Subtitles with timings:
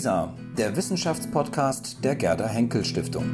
[0.00, 3.24] WISA, der Wissenschaftspodcast der Gerda Henkel Stiftung.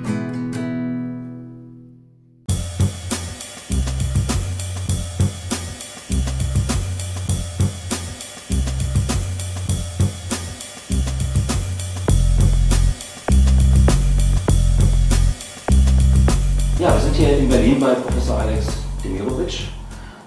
[16.80, 18.67] Ja, wir sind hier in Berlin bei Professor Alex
[19.05, 19.69] Demirovic.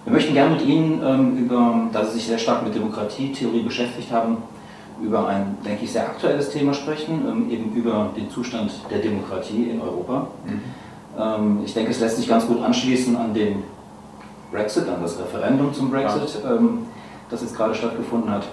[0.06, 4.10] Wir möchten gerne mit Ihnen ähm, über, da Sie sich sehr stark mit Demokratietheorie beschäftigt
[4.14, 4.38] haben,
[5.02, 9.70] über ein, denke ich, sehr aktuelles Thema sprechen, ähm, eben über den Zustand der Demokratie
[9.70, 10.27] in Europa.
[10.45, 10.62] Mhm.
[11.20, 13.63] Ähm, ich denke, es lässt sich ganz gut anschließen an den
[14.52, 16.55] Brexit, an das Referendum zum Brexit, ja.
[16.55, 16.80] ähm,
[17.30, 18.48] das jetzt gerade stattgefunden hat.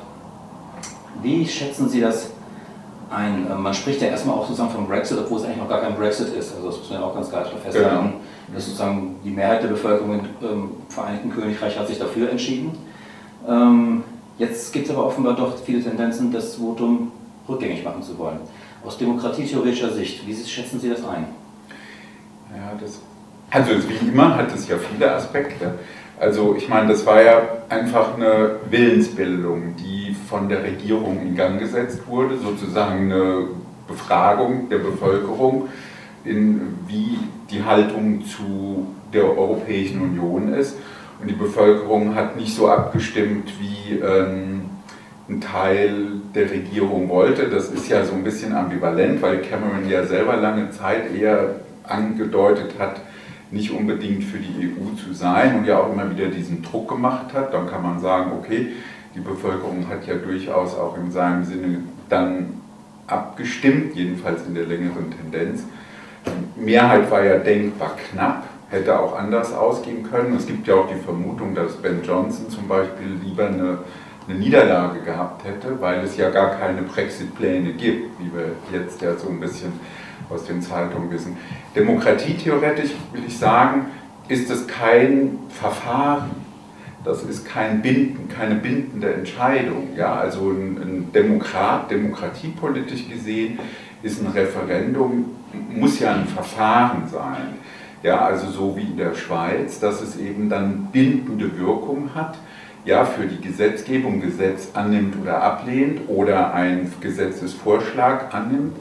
[1.22, 2.30] Wie schätzen Sie das
[3.10, 3.46] ein?
[3.50, 5.96] Ähm, man spricht ja erstmal auch sozusagen vom Brexit, obwohl es eigentlich noch gar kein
[5.96, 6.54] Brexit ist.
[6.54, 7.88] Also das muss man ja auch ganz klar festhalten.
[7.88, 8.12] Genau.
[8.54, 12.72] Dass sozusagen die Mehrheit der Bevölkerung im ähm, Vereinigten Königreich hat sich dafür entschieden.
[13.48, 14.04] Ähm,
[14.38, 17.12] Jetzt gibt es aber offenbar doch viele Tendenzen, das Votum
[17.48, 18.40] rückgängig machen zu wollen.
[18.84, 21.26] Aus demokratietheoretischer Sicht, wie schätzen Sie das ein?
[22.54, 23.00] Ja, das,
[23.50, 25.78] also wie immer hat es ja viele Aspekte.
[26.18, 31.58] Also ich meine, das war ja einfach eine Willensbildung, die von der Regierung in Gang
[31.58, 33.48] gesetzt wurde, sozusagen eine
[33.86, 35.68] Befragung der Bevölkerung,
[36.24, 37.18] in, wie
[37.50, 40.76] die Haltung zu der Europäischen Union ist.
[41.20, 44.62] Und die Bevölkerung hat nicht so abgestimmt, wie ähm,
[45.28, 47.48] ein Teil der Regierung wollte.
[47.48, 52.74] Das ist ja so ein bisschen ambivalent, weil Cameron ja selber lange Zeit eher angedeutet
[52.78, 53.00] hat,
[53.50, 57.32] nicht unbedingt für die EU zu sein und ja auch immer wieder diesen Druck gemacht
[57.32, 57.54] hat.
[57.54, 58.68] Dann kann man sagen, okay,
[59.14, 61.78] die Bevölkerung hat ja durchaus auch in seinem Sinne
[62.08, 62.60] dann
[63.06, 65.64] abgestimmt, jedenfalls in der längeren Tendenz.
[66.56, 70.36] Die Mehrheit war ja denkbar knapp hätte auch anders ausgehen können.
[70.36, 73.78] Es gibt ja auch die Vermutung, dass Ben Johnson zum Beispiel lieber eine,
[74.28, 79.16] eine Niederlage gehabt hätte, weil es ja gar keine Brexit-Pläne gibt, wie wir jetzt ja
[79.16, 79.72] so ein bisschen
[80.28, 81.36] aus den Zeitungen wissen.
[81.74, 83.86] Demokratietheoretisch will ich sagen,
[84.28, 86.30] ist es kein Verfahren.
[87.04, 89.90] Das ist kein Binden, keine bindende Entscheidung.
[89.96, 90.16] Ja?
[90.16, 93.60] Also ein, ein Demokrat, demokratiepolitisch gesehen,
[94.02, 95.36] ist ein Referendum,
[95.72, 97.54] muss ja ein Verfahren sein.
[98.02, 102.36] Ja, also so wie in der Schweiz, dass es eben dann bindende Wirkung hat,
[102.84, 108.76] ja, für die Gesetzgebung Gesetz annimmt oder ablehnt oder ein Gesetzesvorschlag annimmt.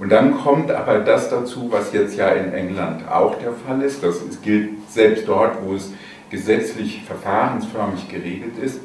[0.00, 4.02] Und dann kommt aber das dazu, was jetzt ja in England auch der Fall ist.
[4.02, 5.92] Das gilt selbst dort, wo es
[6.30, 8.80] gesetzlich verfahrensförmig geregelt ist.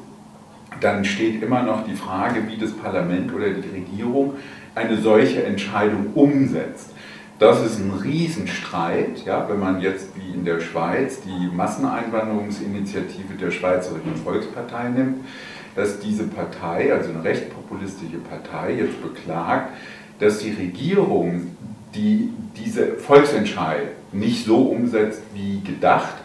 [0.81, 4.35] Dann steht immer noch die Frage, wie das Parlament oder die Regierung
[4.75, 6.91] eine solche Entscheidung umsetzt.
[7.39, 13.51] Das ist ein Riesenstreit, ja, wenn man jetzt wie in der Schweiz die Masseneinwanderungsinitiative der
[13.51, 15.25] Schweizerischen Volkspartei nimmt,
[15.73, 19.71] dass diese Partei, also eine recht populistische Partei, jetzt beklagt,
[20.19, 21.55] dass die Regierung
[21.95, 26.15] die diese Volksentscheid nicht so umsetzt wie gedacht,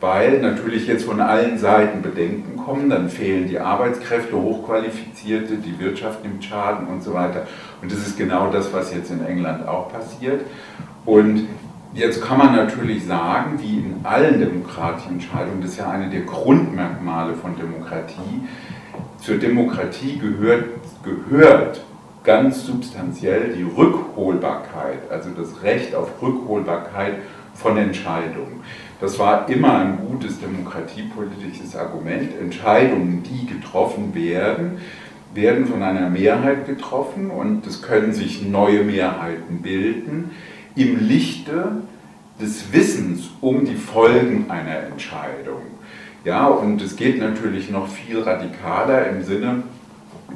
[0.00, 6.24] weil natürlich jetzt von allen Seiten Bedenken kommen, dann fehlen die Arbeitskräfte, Hochqualifizierte, die Wirtschaft
[6.24, 7.46] nimmt Schaden und so weiter.
[7.82, 10.40] Und das ist genau das, was jetzt in England auch passiert.
[11.04, 11.48] Und
[11.92, 16.22] jetzt kann man natürlich sagen, wie in allen demokratischen Entscheidungen, das ist ja eine der
[16.22, 18.48] Grundmerkmale von Demokratie,
[19.18, 20.64] zur Demokratie gehört,
[21.02, 21.82] gehört
[22.24, 27.14] ganz substanziell die Rückholbarkeit, also das Recht auf Rückholbarkeit
[27.54, 28.62] von Entscheidungen.
[29.00, 32.32] Das war immer ein gutes demokratiepolitisches Argument.
[32.38, 34.78] Entscheidungen, die getroffen werden,
[35.32, 40.32] werden von einer Mehrheit getroffen und es können sich neue Mehrheiten bilden
[40.74, 41.82] im Lichte
[42.40, 45.62] des Wissens um die Folgen einer Entscheidung.
[46.24, 49.62] Ja, und es geht natürlich noch viel radikaler im Sinne,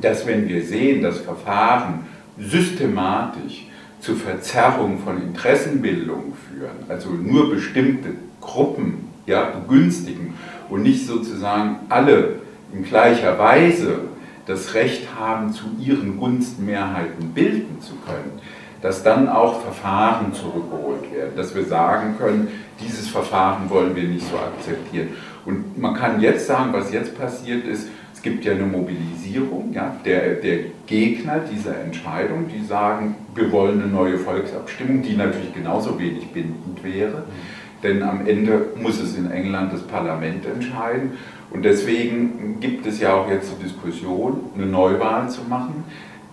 [0.01, 2.07] dass wenn wir sehen, dass Verfahren
[2.39, 3.67] systematisch
[4.01, 8.11] zur Verzerrung von Interessenbildung führen, also nur bestimmte
[8.45, 10.35] Gruppen ja, begünstigen
[10.69, 12.41] und nicht sozusagen alle
[12.73, 14.01] in gleicher Weise
[14.47, 18.41] das Recht haben, zu ihren Gunsten Mehrheiten bilden zu können,
[18.83, 22.49] dass dann auch Verfahren zurückgeholt werden, dass wir sagen können,
[22.81, 25.09] dieses Verfahren wollen wir nicht so akzeptieren.
[25.47, 29.95] Und man kann jetzt sagen, was jetzt passiert ist, es gibt ja eine Mobilisierung ja,
[30.05, 35.99] der, der Gegner dieser Entscheidung, die sagen, wir wollen eine neue Volksabstimmung, die natürlich genauso
[35.99, 37.19] wenig bindend wäre.
[37.19, 37.54] Mhm
[37.85, 41.13] denn am Ende muss es in England das Parlament entscheiden.
[41.51, 45.85] Und deswegen gibt es ja auch jetzt die Diskussion, eine Neuwahl zu machen,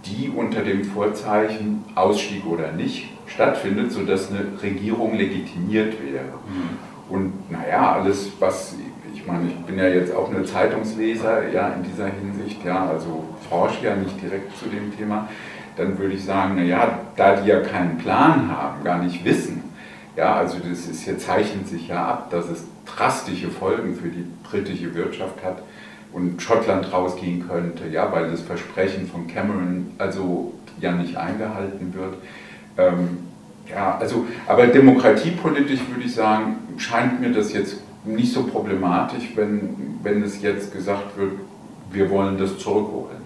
[0.06, 6.24] die unter dem Vorzeichen Ausstieg oder nicht stattfindet, sodass eine Regierung legitimiert wäre.
[6.25, 7.13] Mhm.
[7.13, 8.75] Und naja, alles, was,
[9.13, 13.25] ich meine, ich bin ja jetzt auch nur Zeitungsleser, ja, in dieser Hinsicht, ja, also
[13.50, 15.27] forsche ja nicht direkt zu dem Thema.
[15.77, 19.70] dann würde ich sagen, naja, da die ja keinen Plan haben, gar nicht wissen,
[20.16, 24.25] ja, also das ist, hier zeichnet sich ja ab, dass es drastische Folgen für die
[24.44, 25.62] britische Wirtschaft hat
[26.12, 32.16] und Schottland rausgehen könnte, ja, weil das Versprechen von Cameron also ja nicht eingehalten wird.
[32.78, 33.19] Ähm,
[33.69, 40.00] ja, also, aber demokratiepolitisch würde ich sagen, scheint mir das jetzt nicht so problematisch, wenn,
[40.04, 41.34] wenn es jetzt gesagt wird,
[41.92, 43.18] wir wollen das zurückholen.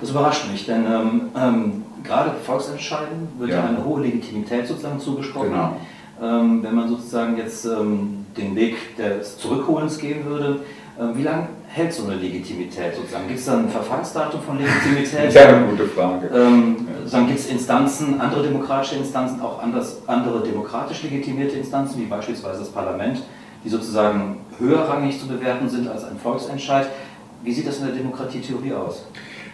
[0.00, 3.56] Das überrascht mich, denn ähm, ähm, gerade Volksentscheiden wird ja.
[3.56, 3.68] ja.
[3.68, 5.50] eine hohe Legitimität sozusagen zugesprochen.
[5.50, 5.76] Genau.
[6.22, 10.60] Ähm, wenn man sozusagen jetzt ähm, den Weg des Zurückholens gehen würde,
[11.00, 13.28] ähm, wie lange hält so eine Legitimität sozusagen?
[13.28, 15.32] Gibt es da ein Verfahrensdatum von Legitimität?
[15.34, 16.28] ja, eine gute Frage.
[16.34, 22.06] Ähm, dann gibt es Instanzen, andere demokratische Instanzen, auch anders, andere demokratisch legitimierte Instanzen, wie
[22.06, 23.22] beispielsweise das Parlament,
[23.64, 26.88] die sozusagen höherrangig zu bewerten sind als ein Volksentscheid.
[27.44, 29.06] Wie sieht das in der Demokratietheorie aus?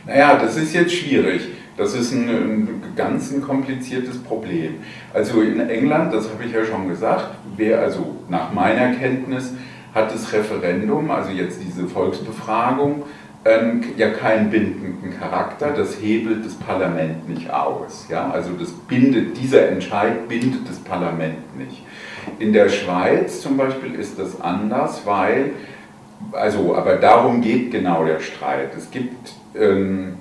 [0.06, 1.42] Naja, das ist jetzt schwierig.
[1.76, 4.76] Das ist ein, ein ganz ein kompliziertes Problem.
[5.12, 9.52] Also in England, das habe ich ja schon gesagt, wer also nach meiner Kenntnis
[9.94, 13.04] hat das Referendum, also jetzt diese Volksbefragung,
[13.44, 18.06] ähm, ja keinen bindenden Charakter, das hebelt das Parlament nicht aus.
[18.08, 18.30] Ja?
[18.30, 21.84] Also das bindet, dieser Entscheid bindet das Parlament nicht.
[22.38, 25.52] In der Schweiz zum Beispiel ist das anders, weil,
[26.32, 28.70] also, aber darum geht genau der Streit.
[28.76, 30.14] Es gibt, ähm,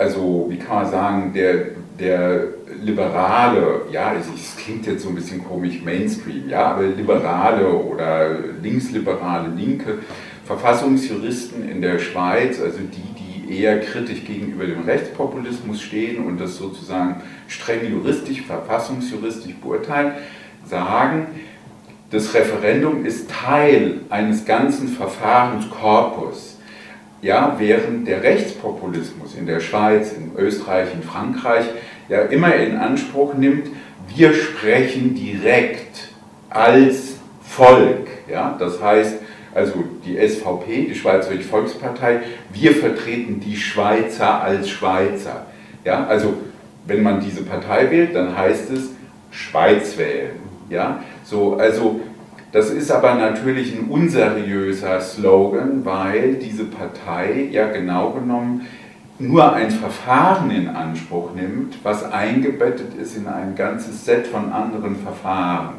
[0.00, 2.44] also, wie kann man sagen, der, der
[2.82, 8.30] liberale, ja, es klingt jetzt so ein bisschen komisch, Mainstream, ja, aber liberale oder
[8.62, 9.98] linksliberale, linke
[10.46, 16.56] Verfassungsjuristen in der Schweiz, also die, die eher kritisch gegenüber dem Rechtspopulismus stehen und das
[16.56, 17.16] sozusagen
[17.46, 20.12] streng juristisch, verfassungsjuristisch beurteilen,
[20.64, 21.26] sagen,
[22.10, 26.56] das Referendum ist Teil eines ganzen Verfahrenskorpus.
[27.22, 31.66] Ja, während der Rechtspopulismus in der Schweiz, in Österreich, in Frankreich
[32.08, 33.68] ja immer in Anspruch nimmt,
[34.14, 36.08] wir sprechen direkt
[36.48, 38.08] als Volk.
[38.28, 38.56] Ja?
[38.58, 39.18] Das heißt,
[39.54, 42.20] also die SVP, die Schweizerische Volkspartei,
[42.52, 45.46] wir vertreten die Schweizer als Schweizer.
[45.84, 46.06] Ja?
[46.06, 46.34] Also
[46.86, 48.90] wenn man diese Partei wählt, dann heißt es
[49.30, 50.40] Schweiz wählen.
[50.70, 51.04] Ja?
[51.24, 52.00] So, also
[52.52, 58.66] das ist aber natürlich ein unseriöser Slogan, weil diese Partei ja genau genommen
[59.20, 64.96] nur ein Verfahren in Anspruch nimmt, was eingebettet ist in ein ganzes Set von anderen
[64.96, 65.74] Verfahren.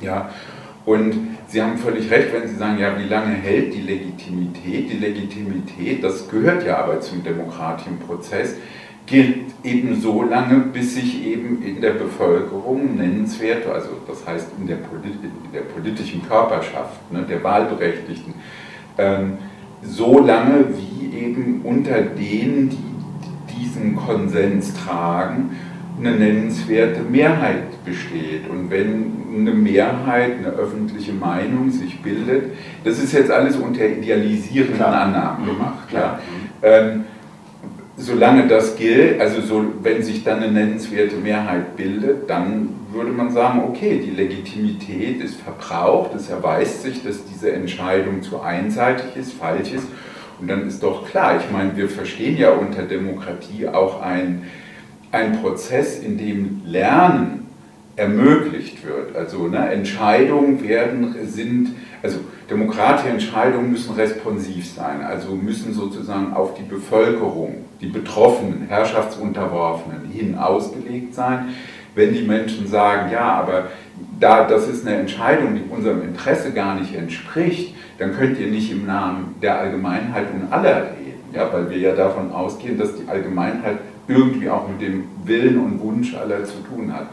[0.00, 0.30] Ja,
[0.84, 4.90] und Sie haben völlig recht, wenn Sie sagen, ja, wie lange hält die Legitimität?
[4.90, 8.56] Die Legitimität, das gehört ja aber zum demokratischen Prozess,
[9.06, 14.66] gilt eben so lange, bis sich eben in der Bevölkerung nennenswert, also das heißt in
[14.66, 18.34] der, Polit in der politischen Körperschaft, ne, der Wahlberechtigten,
[18.98, 19.38] ähm,
[19.82, 22.92] so lange wie eben unter denen, die
[23.58, 25.56] diesen Konsens tragen,
[25.98, 28.48] eine nennenswerte Mehrheit besteht.
[28.48, 32.52] Und wenn eine Mehrheit, eine öffentliche Meinung sich bildet,
[32.84, 34.82] das ist jetzt alles unter idealisierenden.
[34.82, 35.88] Annahmen gemacht.
[35.88, 36.20] Klar.
[36.62, 37.04] Ähm,
[38.02, 43.30] solange das gilt, also so, wenn sich dann eine nennenswerte Mehrheit bildet, dann würde man
[43.30, 49.32] sagen, okay, die Legitimität ist verbraucht, es erweist sich, dass diese Entscheidung zu einseitig ist,
[49.32, 49.86] falsch ist.
[50.40, 54.42] Und dann ist doch klar, ich meine, wir verstehen ja unter Demokratie auch ein,
[55.12, 57.46] ein Prozess, in dem Lernen
[57.94, 59.14] ermöglicht wird.
[59.14, 62.18] Also ne, Entscheidungen werden, sind, also
[62.50, 70.36] demokratische Entscheidungen müssen responsiv sein, also müssen sozusagen auf die Bevölkerung, die Betroffenen, Herrschaftsunterworfenen hin
[70.36, 71.54] ausgelegt sein.
[71.94, 73.68] Wenn die Menschen sagen, ja, aber
[74.18, 78.72] da, das ist eine Entscheidung, die unserem Interesse gar nicht entspricht, dann könnt ihr nicht
[78.72, 83.08] im Namen der Allgemeinheit und aller reden, ja, weil wir ja davon ausgehen, dass die
[83.08, 83.78] Allgemeinheit
[84.08, 87.08] irgendwie auch mit dem Willen und Wunsch aller zu tun hat.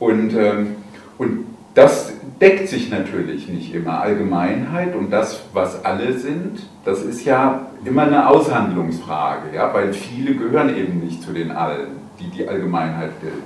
[0.00, 0.76] Und, ähm,
[1.18, 1.44] und
[1.78, 4.00] das deckt sich natürlich nicht immer.
[4.00, 10.34] Allgemeinheit und das, was alle sind, das ist ja immer eine Aushandlungsfrage, ja, weil viele
[10.34, 13.44] gehören eben nicht zu den Allen, die die Allgemeinheit bilden.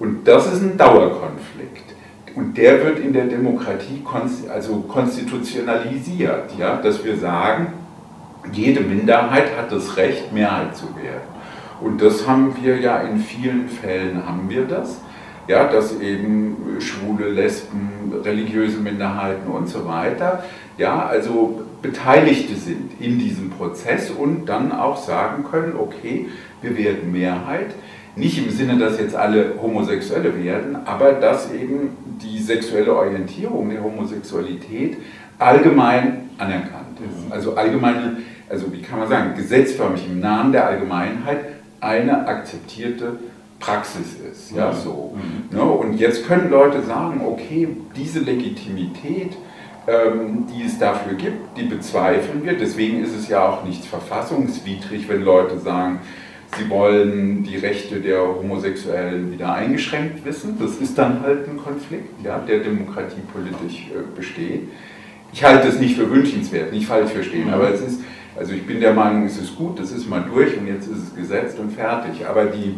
[0.00, 1.84] Und das ist ein Dauerkonflikt.
[2.34, 4.02] Und der wird in der Demokratie
[4.52, 7.68] also konstitutionalisiert, ja, dass wir sagen,
[8.50, 11.28] jede Minderheit hat das Recht, Mehrheit zu werden.
[11.80, 15.00] Und das haben wir ja in vielen Fällen, haben wir das
[15.48, 20.44] ja, dass eben Schwule, Lesben, religiöse Minderheiten und so weiter,
[20.78, 26.28] ja, also Beteiligte sind in diesem Prozess und dann auch sagen können, okay,
[26.62, 27.74] wir werden Mehrheit,
[28.16, 31.90] nicht im Sinne, dass jetzt alle Homosexuelle werden, aber dass eben
[32.22, 34.96] die sexuelle Orientierung der Homosexualität
[35.38, 37.30] allgemein anerkannt ist.
[37.30, 41.40] Also allgemeine, also wie kann man sagen, gesetzförmig im Namen der Allgemeinheit
[41.80, 43.18] eine akzeptierte
[43.58, 44.54] Praxis ist.
[44.54, 45.14] Ja, so.
[45.16, 45.56] Mhm.
[45.56, 45.62] Ne?
[45.62, 49.32] Und jetzt können Leute sagen, okay, diese Legitimität,
[49.88, 52.54] ähm, die es dafür gibt, die bezweifeln wir.
[52.54, 56.00] Deswegen ist es ja auch nicht verfassungswidrig, wenn Leute sagen,
[56.58, 60.56] sie wollen die Rechte der Homosexuellen wieder eingeschränkt wissen.
[60.60, 64.68] Das ist dann halt ein Konflikt, ja, der demokratiepolitisch äh, besteht.
[65.32, 67.54] Ich halte es nicht für wünschenswert, nicht falsch verstehen, mhm.
[67.54, 68.00] aber es ist,
[68.36, 70.98] also ich bin der Meinung, es ist gut, das ist mal durch und jetzt ist
[70.98, 72.26] es gesetzt und fertig.
[72.26, 72.74] Aber die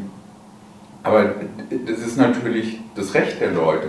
[1.03, 1.35] aber
[1.71, 3.89] das ist natürlich das Recht der Leute.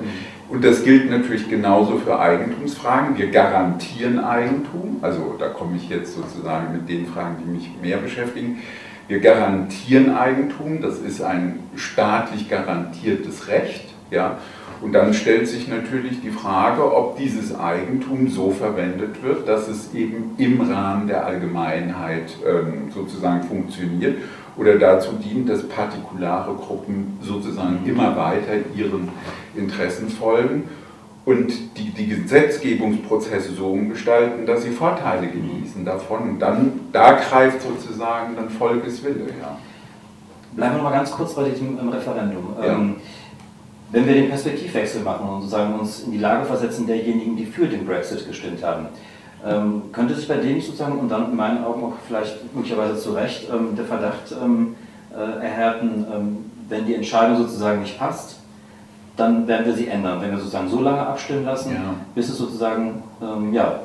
[0.49, 3.17] Und das gilt natürlich genauso für Eigentumsfragen.
[3.17, 4.97] Wir garantieren Eigentum.
[5.01, 8.59] Also da komme ich jetzt sozusagen mit den Fragen, die mich mehr beschäftigen.
[9.07, 10.81] Wir garantieren Eigentum.
[10.81, 13.85] Das ist ein staatlich garantiertes Recht.
[14.09, 14.39] Ja?
[14.81, 19.93] Und dann stellt sich natürlich die Frage, ob dieses Eigentum so verwendet wird, dass es
[19.93, 24.17] eben im Rahmen der Allgemeinheit ähm, sozusagen funktioniert
[24.59, 29.07] oder dazu dient, dass partikulare Gruppen sozusagen immer weiter ihren
[29.55, 30.65] Interessen folgen
[31.23, 36.31] und die, die Gesetzgebungsprozesse so umgestalten, dass sie Vorteile genießen davon.
[36.31, 39.27] Und dann, da greift sozusagen dann Volkeswille.
[39.39, 39.57] Ja.
[40.53, 42.53] Bleiben wir mal ganz kurz bei diesem Referendum.
[42.59, 42.73] Ja.
[42.73, 42.95] Ähm,
[43.91, 47.67] wenn wir den Perspektivwechsel machen und sozusagen uns in die Lage versetzen derjenigen, die für
[47.67, 48.87] den Brexit gestimmt haben,
[49.45, 53.13] ähm, könnte sich bei denen sozusagen, und dann in meinen Augen auch vielleicht möglicherweise zu
[53.13, 54.75] Recht, ähm, der Verdacht ähm,
[55.13, 58.39] äh, erhärten, ähm, wenn die Entscheidung sozusagen nicht passt,
[59.15, 61.95] dann werden wir sie ändern, wenn wir sozusagen so lange abstimmen lassen, ja.
[62.15, 63.79] bis es sozusagen ähm, ja,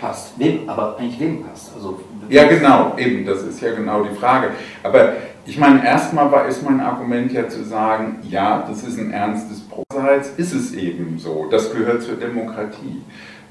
[0.00, 0.38] passt.
[0.38, 1.72] Wem, aber eigentlich wem passt?
[1.74, 4.50] Also, ja, genau, eben, das ist ja genau die Frage.
[4.82, 5.12] Aber
[5.46, 9.60] ich meine, erstmal war, ist mein Argument ja zu sagen, ja, das ist ein ernstes
[9.60, 13.02] Prozess, ist es eben so, das gehört zur Demokratie.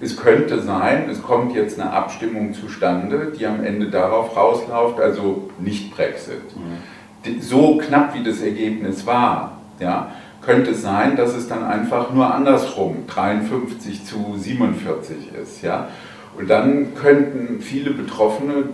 [0.02, 5.50] Es könnte sein, es kommt jetzt eine Abstimmung zustande, die am Ende darauf rausläuft, also
[5.60, 6.42] nicht Brexit.
[6.56, 7.42] Mhm.
[7.42, 12.34] So knapp wie das Ergebnis war, ja, könnte es sein, dass es dann einfach nur
[12.34, 15.62] andersrum 53 zu 47 ist.
[15.62, 15.90] Ja?
[16.38, 18.70] Und dann könnten viele Betroffene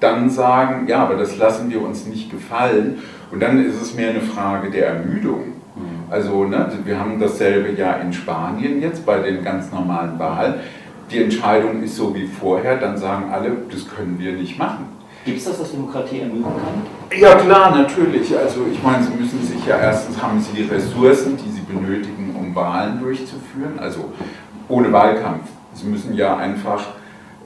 [0.00, 2.98] dann sagen, ja, aber das lassen wir uns nicht gefallen.
[3.32, 5.54] Und dann ist es mehr eine Frage der Ermüdung.
[6.10, 10.54] Also ne, wir haben dasselbe ja in Spanien jetzt bei den ganz normalen Wahlen.
[11.10, 14.86] Die Entscheidung ist so wie vorher, dann sagen alle, das können wir nicht machen.
[15.24, 17.20] Gibt es das, dass Demokratie ermüden kann?
[17.20, 18.36] Ja klar, natürlich.
[18.36, 22.34] Also ich meine, Sie müssen sich ja erstens haben Sie die Ressourcen, die Sie benötigen,
[22.38, 23.78] um Wahlen durchzuführen.
[23.78, 24.12] Also
[24.68, 25.48] ohne Wahlkampf.
[25.74, 26.84] Sie müssen ja einfach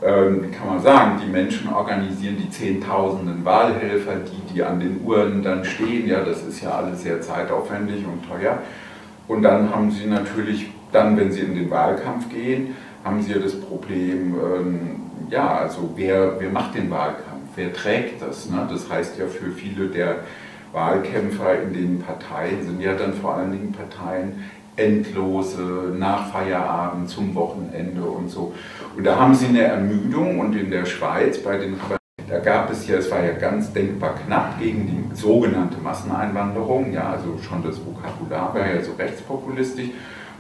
[0.03, 5.65] kann man sagen, die Menschen organisieren die Zehntausenden Wahlhelfer, die, die an den Uhren dann
[5.65, 8.59] stehen, ja, das ist ja alles sehr zeitaufwendig und teuer.
[9.29, 13.39] Und dann haben sie natürlich, dann, wenn sie in den Wahlkampf gehen, haben sie ja
[13.39, 18.51] das Problem, ähm, ja, also wer, wer macht den Wahlkampf, wer trägt das?
[18.51, 18.67] Ne?
[18.71, 20.17] Das heißt ja für viele der
[20.73, 24.45] Wahlkämpfer in den Parteien sind ja dann vor allen Dingen Parteien,
[24.77, 28.55] endlose nach Feierabend zum Wochenende und so.
[28.97, 31.77] Und da haben sie eine Ermüdung und in der Schweiz bei den
[32.29, 37.11] da gab es ja, es war ja ganz denkbar knapp gegen die sogenannte Masseneinwanderung, ja,
[37.11, 39.91] also schon das Vokabular war ja so rechtspopulistisch.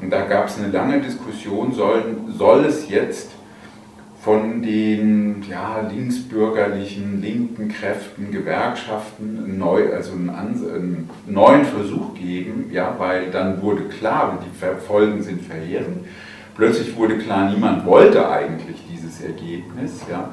[0.00, 3.32] Und da gab es eine lange Diskussion, soll, soll es jetzt
[4.23, 12.94] von den ja, linksbürgerlichen, linken Kräften, Gewerkschaften neu, also einen, einen, neuen Versuch geben, ja,
[12.99, 16.06] weil dann wurde klar, die Folgen sind verheerend.
[16.54, 20.00] Plötzlich wurde klar, niemand wollte eigentlich dieses Ergebnis.
[20.11, 20.30] Ja,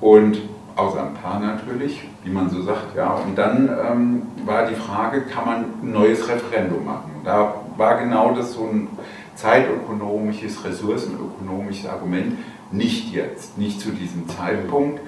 [0.00, 0.38] und
[0.76, 2.96] außer ein paar natürlich, wie man so sagt.
[2.96, 7.12] Ja, und dann ähm, war die Frage, kann man ein neues Referendum machen?
[7.24, 8.88] Da war genau das so ein
[9.34, 12.38] zeitökonomisches, ressourcenökonomisches Argument
[12.70, 15.00] nicht jetzt, nicht zu diesem Zeitpunkt,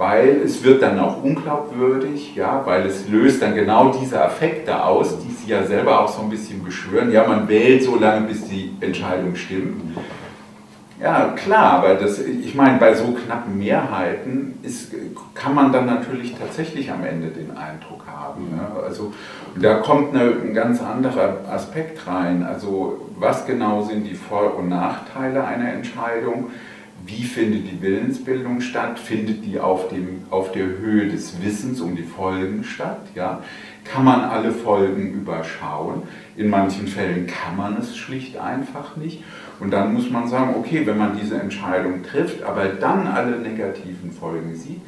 [0.00, 5.18] weil es wird dann auch unglaubwürdig, ja, weil es löst dann genau diese Affekte aus,
[5.18, 7.12] die Sie ja selber auch so ein bisschen beschwören.
[7.12, 9.98] Ja, man wählt so lange, bis die Entscheidung stimmt.
[10.98, 14.94] Ja, klar, aber das, ich meine, bei so knappen Mehrheiten ist,
[15.34, 18.56] kann man dann natürlich tatsächlich am Ende den Eindruck haben.
[18.56, 18.82] Ne?
[18.82, 19.12] Also
[19.54, 22.42] da kommt eine, ein ganz anderer Aspekt rein.
[22.42, 26.46] Also was genau sind die Vor- und Nachteile einer Entscheidung?
[27.10, 28.98] Wie findet die Willensbildung statt?
[28.98, 33.00] Findet die auf, dem, auf der Höhe des Wissens um die Folgen statt?
[33.14, 33.42] Ja?
[33.84, 36.02] Kann man alle Folgen überschauen?
[36.36, 39.24] In manchen Fällen kann man es schlicht einfach nicht.
[39.58, 44.12] Und dann muss man sagen, okay, wenn man diese Entscheidung trifft, aber dann alle negativen
[44.12, 44.80] Folgen sieht,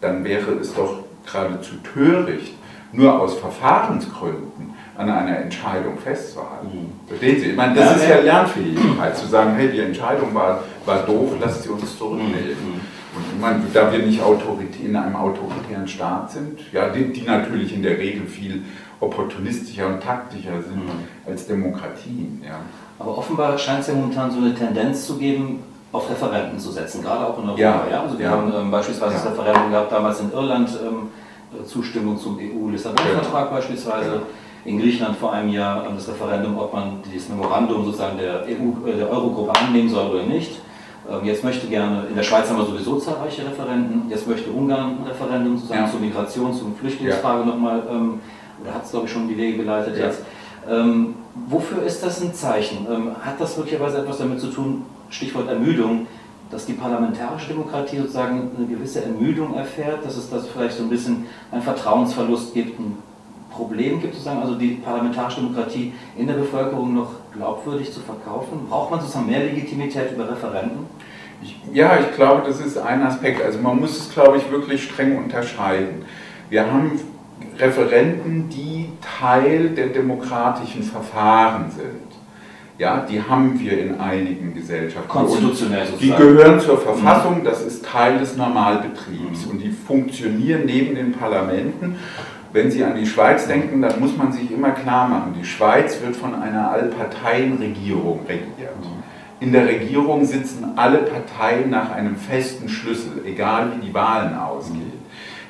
[0.00, 2.54] dann wäre es doch geradezu töricht,
[2.92, 6.66] nur aus Verfahrensgründen an einer Entscheidung festzuhalten.
[6.66, 7.08] Mhm.
[7.08, 7.46] Verstehen Sie?
[7.50, 11.34] Ich meine, das ja, ist ja Lernfähigkeit, zu sagen, hey, die Entscheidung war, war doof,
[11.40, 12.34] lasst sie uns zurücknehmen.
[12.34, 12.80] Mhm.
[13.14, 14.20] Und ich meine, da wir nicht
[14.84, 18.64] in einem autoritären Staat sind, ja, die, die, natürlich in der Regel viel
[19.00, 21.04] opportunistischer und taktischer sind mhm.
[21.26, 22.42] als Demokratien.
[22.44, 22.58] Ja.
[22.98, 25.62] Aber offenbar scheint es ja momentan so eine Tendenz zu geben,
[25.92, 27.60] auf Referenten zu setzen, gerade auch in Europa.
[27.60, 27.86] Ja.
[27.88, 28.02] ja?
[28.02, 28.32] Also wir ja.
[28.32, 31.08] haben ähm, beispielsweise das Referendum gehabt damals in Irland, ähm,
[31.64, 34.22] Zustimmung zum EU-Lissabon-Vertrag beispielsweise.
[34.68, 38.86] In Griechenland vor einem Jahr ähm, das Referendum, ob man dieses Memorandum sozusagen der, EU,
[38.86, 40.60] äh, der Eurogruppe annehmen soll oder nicht.
[41.10, 44.98] Ähm, jetzt möchte gerne, in der Schweiz haben wir sowieso zahlreiche Referenden, jetzt möchte Ungarn
[44.98, 45.90] ein Referendum sozusagen ja.
[45.90, 47.46] zur Migration, zur Flüchtlingsfrage ja.
[47.46, 48.20] nochmal, ähm,
[48.60, 50.04] oder hat es glaube ich schon die Wege geleitet ja.
[50.04, 50.20] jetzt.
[50.68, 51.14] Ähm,
[51.48, 52.86] wofür ist das ein Zeichen?
[52.90, 56.06] Ähm, hat das möglicherweise etwas damit zu tun, Stichwort Ermüdung,
[56.50, 60.90] dass die parlamentarische Demokratie sozusagen eine gewisse Ermüdung erfährt, dass es da vielleicht so ein
[60.90, 62.98] bisschen einen Vertrauensverlust gibt, ein
[63.58, 68.66] Problem gibt, sozusagen, also die parlamentarische Demokratie in der Bevölkerung noch glaubwürdig zu verkaufen?
[68.68, 70.86] Braucht man sozusagen mehr Legitimität über Referenden?
[71.42, 73.42] Ich, ja, ich glaube, das ist ein Aspekt.
[73.44, 76.04] Also man muss es, glaube ich, wirklich streng unterscheiden.
[76.50, 77.00] Wir haben
[77.58, 82.08] Referenten, die Teil der demokratischen Verfahren sind.
[82.78, 85.08] Ja, die haben wir in einigen Gesellschaften.
[85.08, 86.00] Konstitutionell sozusagen.
[86.00, 91.96] Die gehören zur Verfassung, das ist Teil des Normalbetriebs und die funktionieren neben den Parlamenten.
[92.52, 96.00] Wenn Sie an die Schweiz denken, dann muss man sich immer klar machen, die Schweiz
[96.02, 98.70] wird von einer Allparteienregierung regiert.
[99.40, 104.92] In der Regierung sitzen alle Parteien nach einem festen Schlüssel, egal wie die Wahlen ausgehen.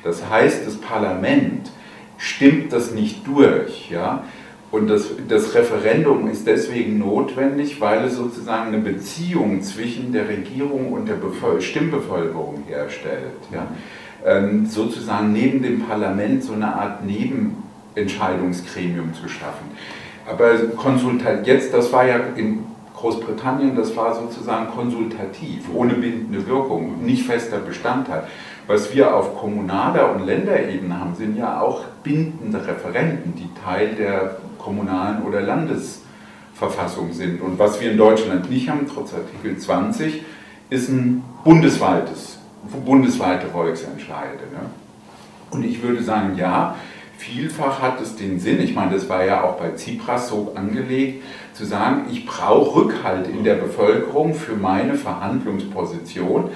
[0.03, 1.71] Das heißt, das Parlament
[2.17, 3.89] stimmt das nicht durch.
[3.89, 4.23] Ja?
[4.71, 10.93] Und das, das Referendum ist deswegen notwendig, weil es sozusagen eine Beziehung zwischen der Regierung
[10.93, 13.39] und der Bevölker Stimmbevölkerung herstellt.
[13.51, 13.67] Ja?
[14.25, 19.69] Ähm, sozusagen neben dem Parlament so eine Art Nebenentscheidungsgremium zu schaffen.
[20.29, 27.03] Aber konsultat jetzt, das war ja in Großbritannien, das war sozusagen konsultativ, ohne bindende Wirkung,
[27.03, 28.23] nicht fester Bestandteil.
[28.67, 34.37] Was wir auf kommunaler und Länderebene haben, sind ja auch bindende Referenten, die Teil der
[34.59, 37.41] kommunalen oder Landesverfassung sind.
[37.41, 40.21] Und was wir in Deutschland nicht haben, trotz Artikel 20,
[40.69, 42.38] ist ein bundesweites,
[42.85, 44.43] bundesweite Volksentscheide.
[44.51, 44.69] Ne?
[45.51, 46.75] Und ich würde sagen, ja,
[47.17, 51.23] vielfach hat es den Sinn, ich meine, das war ja auch bei Tsipras so angelegt,
[51.53, 56.49] zu sagen, ich brauche Rückhalt in der Bevölkerung für meine Verhandlungsposition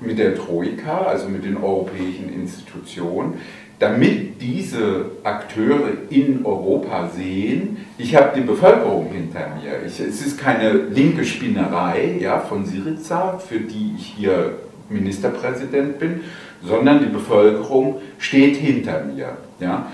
[0.00, 3.34] mit der Troika, also mit den europäischen Institutionen,
[3.78, 9.84] damit diese Akteure in Europa sehen, ich habe die Bevölkerung hinter mir.
[9.86, 14.58] Ich, es ist keine linke Spinnerei ja, von Syriza, für die ich hier
[14.92, 16.20] Ministerpräsident bin,
[16.62, 19.36] sondern die Bevölkerung steht hinter mir.
[19.60, 19.86] Ja.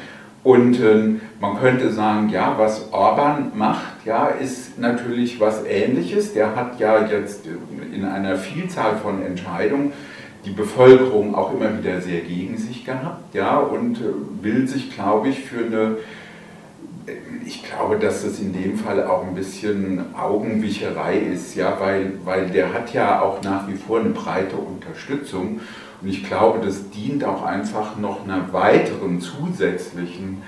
[0.44, 6.32] Und äh, man könnte sagen, ja, was Orban macht, ja, ist natürlich was Ähnliches.
[6.32, 7.44] Der hat ja jetzt
[7.92, 9.92] in einer Vielzahl von Entscheidungen
[10.44, 14.04] die Bevölkerung auch immer wieder sehr gegen sich gehabt, ja, und äh,
[14.42, 15.96] will sich, glaube ich, für eine,
[17.44, 22.48] ich glaube, dass das in dem Fall auch ein bisschen Augenwischerei ist, ja, weil, weil
[22.48, 25.60] der hat ja auch nach wie vor eine breite Unterstützung
[26.00, 30.42] und ich glaube, das dient auch einfach noch einer weiteren zusätzlichen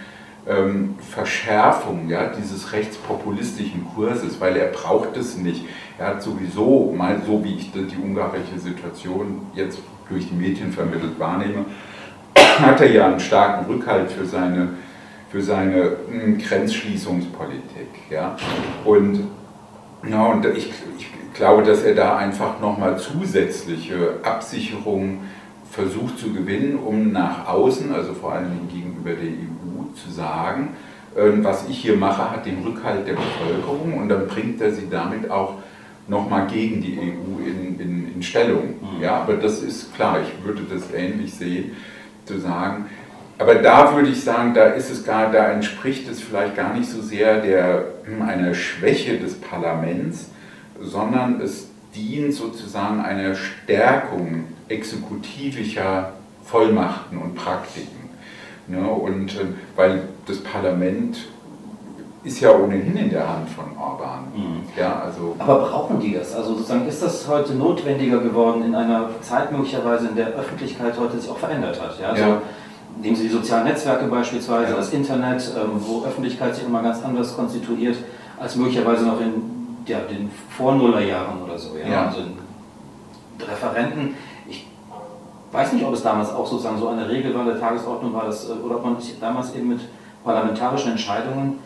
[0.48, 5.64] ähm, Verschärfung ja, dieses rechtspopulistischen Kurses, weil er braucht es nicht.
[5.98, 11.18] Er hat sowieso, mal so wie ich die ungarische Situation jetzt durch die Medien vermittelt
[11.18, 11.66] wahrnehme,
[12.36, 14.70] hat er ja einen starken Rückhalt für seine,
[15.30, 17.88] für seine hm, Grenzschließungspolitik.
[18.10, 18.36] Ja?
[18.84, 19.28] Und,
[20.08, 25.20] ja, und ich, ich glaube, dass er da einfach nochmal zusätzliche Absicherungen
[25.70, 30.70] versucht zu gewinnen, um nach außen, also vor allem gegenüber der EU, zu sagen,
[31.16, 34.88] ähm, was ich hier mache, hat den Rückhalt der Bevölkerung und dann bringt er sie
[34.88, 35.54] damit auch
[36.06, 38.74] nochmal gegen die EU in, in, in Stellung.
[38.80, 39.02] Mhm.
[39.02, 41.72] Ja, aber das ist klar, ich würde das ähnlich sehen,
[42.24, 42.86] zu sagen,
[43.40, 46.90] aber da würde ich sagen, da ist es gar, da entspricht es vielleicht gar nicht
[46.90, 50.26] so sehr der, hm, einer Schwäche des Parlaments,
[50.80, 56.12] sondern es dient sozusagen einer Stärkung exekutivischer
[56.44, 58.10] Vollmachten und Praktiken.
[58.68, 58.86] Ne?
[58.86, 61.18] Und äh, weil das Parlament
[62.22, 64.26] ist ja ohnehin in der Hand von Orban.
[64.34, 64.62] Mhm.
[64.76, 66.34] Ja, also Aber brauchen die das?
[66.34, 71.18] Also sozusagen ist das heute notwendiger geworden in einer Zeit möglicherweise, in der Öffentlichkeit heute
[71.18, 71.98] sich auch verändert hat?
[71.98, 72.42] Ja, also ja.
[72.98, 74.76] Nehmen Sie die sozialen Netzwerke beispielsweise, ja.
[74.76, 77.96] das Internet, ähm, wo Öffentlichkeit sich immer ganz anders konstituiert
[78.38, 79.42] als möglicherweise noch in
[79.86, 81.76] ja, den Vornullerjahren oder so.
[81.76, 81.88] Ja?
[81.88, 82.06] ja.
[82.06, 82.20] Also
[83.40, 84.14] Referenten,
[84.48, 84.66] ich
[85.52, 88.48] weiß nicht, ob es damals auch sozusagen so eine Regel war, der Tagesordnung war, das,
[88.48, 89.80] äh, oder ob man sich damals eben mit
[90.24, 91.58] parlamentarischen Entscheidungen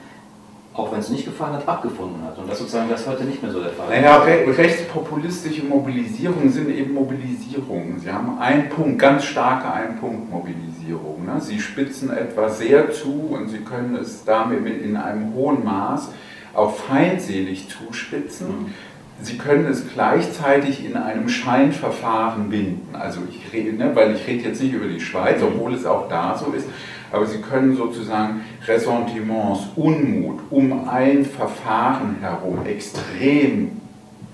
[0.75, 2.37] auch wenn es nicht gefallen hat, abgefunden hat.
[2.37, 6.69] Und das sozusagen das heute nicht mehr so der Fall naja, re rechtspopulistische Mobilisierungen sind
[6.69, 8.01] eben Mobilisierungen.
[8.01, 11.25] Sie haben einen Punkt, ganz starke Ein-Punkt-Mobilisierung.
[11.25, 11.41] Ne?
[11.41, 16.11] Sie spitzen etwas sehr zu und sie können es damit in einem hohen Maß
[16.55, 18.49] auch feindselig zuspitzen.
[18.49, 18.75] Mhm.
[19.23, 22.97] Sie können es gleichzeitig in einem Scheinverfahren binden.
[22.97, 25.47] Also ich rede, ne, weil ich rede jetzt nicht über die Schweiz, mhm.
[25.47, 26.67] obwohl es auch da so ist,
[27.14, 33.81] aber Sie können sozusagen Ressentiments, Unmut um ein Verfahren herum extrem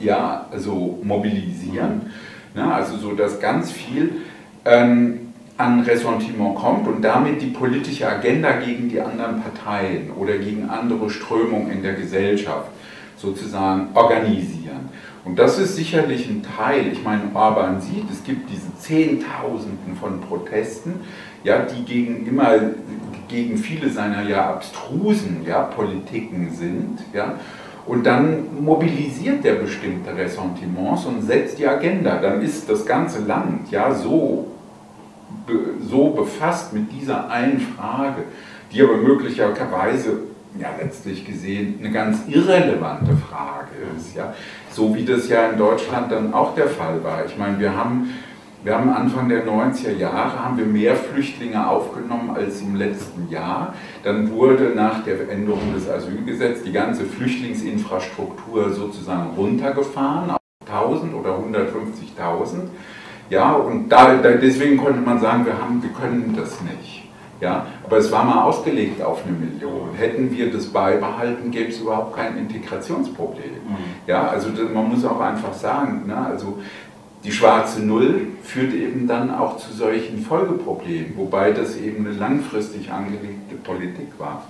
[0.00, 2.10] ja, also mobilisieren.
[2.54, 4.22] Ne, also so, dass ganz viel
[4.64, 10.68] ähm, an Ressentiment kommt und damit die politische Agenda gegen die anderen Parteien oder gegen
[10.68, 12.70] andere Strömungen in der Gesellschaft
[13.16, 14.88] sozusagen organisieren.
[15.24, 16.90] Und das ist sicherlich ein Teil.
[16.90, 21.00] Ich meine, Orban sieht, es gibt diese Zehntausenden von Protesten,
[21.44, 22.58] ja, die gegen immer
[23.28, 26.98] gegen viele seiner ja abstrusen ja, Politiken sind.
[27.12, 27.34] Ja,
[27.86, 32.18] und dann mobilisiert der bestimmte Ressentiments und setzt die Agenda.
[32.20, 34.48] Dann ist das ganze Land ja so,
[35.88, 38.22] so befasst mit dieser einen Frage,
[38.72, 40.18] die aber möglicherweise
[40.58, 44.14] ja letztlich gesehen eine ganz irrelevante Frage ist.
[44.14, 44.34] Ja?
[44.70, 47.24] So wie das ja in Deutschland dann auch der Fall war.
[47.24, 48.10] Ich meine, wir haben,
[48.62, 53.74] wir haben Anfang der 90er Jahre haben wir mehr Flüchtlinge aufgenommen als im letzten Jahr.
[54.04, 61.38] Dann wurde nach der Änderung des Asylgesetzes die ganze Flüchtlingsinfrastruktur sozusagen runtergefahren auf 1000 oder
[61.38, 62.68] 150.000.
[63.30, 67.00] Ja, und da, deswegen konnte man sagen, wir, haben, wir können das nicht.
[67.40, 69.94] Ja, aber es war mal ausgelegt auf eine Million.
[69.96, 73.52] Hätten wir das beibehalten, gäbe es überhaupt kein Integrationsproblem.
[73.66, 73.76] Mhm.
[74.06, 76.58] Ja, also man muss auch einfach sagen, ne, also
[77.24, 82.90] die schwarze Null führt eben dann auch zu solchen Folgeproblemen, wobei das eben eine langfristig
[82.90, 84.46] angelegte Politik war.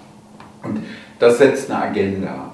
[0.62, 0.80] Und
[1.18, 2.52] das setzt eine Agenda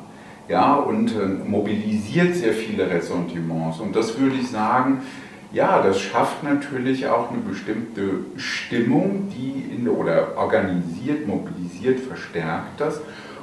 [0.48, 3.80] ja, und äh, mobilisiert sehr viele Ressentiments.
[3.80, 5.02] Und das würde ich sagen,
[5.52, 13.00] ja, das schafft natürlich auch eine bestimmte Stimmung, die in, oder organisiert, mobilisiert, verstärkt das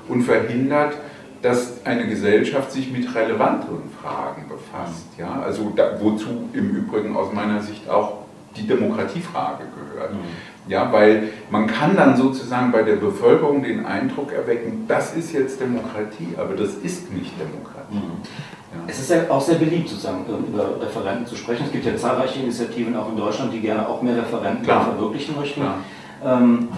[0.07, 0.97] und verhindert,
[1.43, 5.06] dass eine Gesellschaft sich mit relevanteren Fragen befasst.
[5.17, 5.41] Ja?
[5.45, 8.23] Also da, wozu im Übrigen aus meiner Sicht auch
[8.56, 10.13] die Demokratiefrage gehört.
[10.13, 10.71] Mhm.
[10.71, 15.60] Ja, weil man kann dann sozusagen bei der Bevölkerung den Eindruck erwecken, das ist jetzt
[15.60, 17.95] Demokratie, aber das ist nicht Demokratie.
[17.95, 18.88] Mhm.
[18.88, 21.65] Es ist ja auch sehr beliebt, sozusagen über Referenten zu sprechen.
[21.65, 25.62] Es gibt ja zahlreiche Initiativen auch in Deutschland, die gerne auch mehr Referenten verwirklichen möchten.
[26.25, 26.69] Ähm,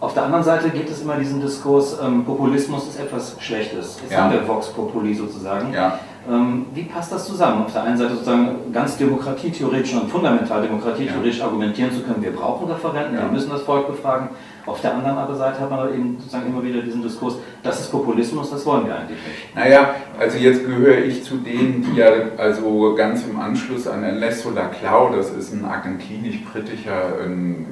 [0.00, 3.98] auf der anderen Seite gibt es immer diesen Diskurs, ähm, Populismus ist etwas Schlechtes.
[4.00, 4.22] Jetzt ja.
[4.22, 5.72] haben wir Vox Populi sozusagen.
[5.72, 5.98] Ja.
[6.30, 7.64] Ähm, wie passt das zusammen?
[7.64, 11.46] Auf der einen Seite sozusagen ganz demokratietheoretisch und fundamental demokratietheoretisch ja.
[11.46, 14.28] argumentieren zu können, wir brauchen Referenten, wir müssen das Volk befragen.
[14.66, 17.90] Auf der anderen aber Seite hat man eben sozusagen immer wieder diesen Diskurs, das ist
[17.90, 19.56] Populismus, das wollen wir eigentlich nicht.
[19.56, 24.50] Naja, also jetzt gehöre ich zu denen, die ja also ganz im Anschluss an Ernesto
[24.50, 27.64] Laclau, das ist ein argentinisch-britischer ähm,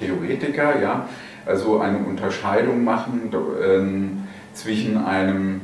[0.00, 1.06] Theoretiker, ja,
[1.46, 3.30] also eine Unterscheidung machen
[3.62, 5.62] ähm, zwischen einem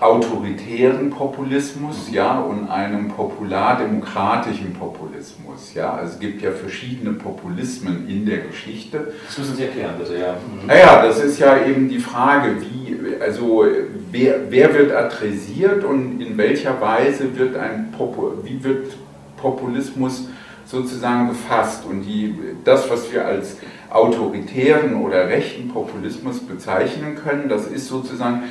[0.00, 5.72] autoritären Populismus ja, und einem populardemokratischen Populismus.
[5.74, 5.94] Ja.
[5.94, 9.12] Also es gibt ja verschiedene Populismen in der Geschichte.
[9.26, 10.32] Das müssen Sie erklären, bitte, ja.
[10.32, 10.66] Mhm.
[10.66, 13.66] Naja, das ist ja eben die Frage, wie, also
[14.10, 17.94] wer, wer wird adressiert und in welcher Weise wird ein
[18.42, 18.96] wie wird
[19.36, 20.28] Populismus
[20.66, 21.84] sozusagen gefasst.
[21.88, 23.58] Und die, das, was wir als
[23.94, 28.42] autoritären oder rechten Populismus bezeichnen können, das ist sozusagen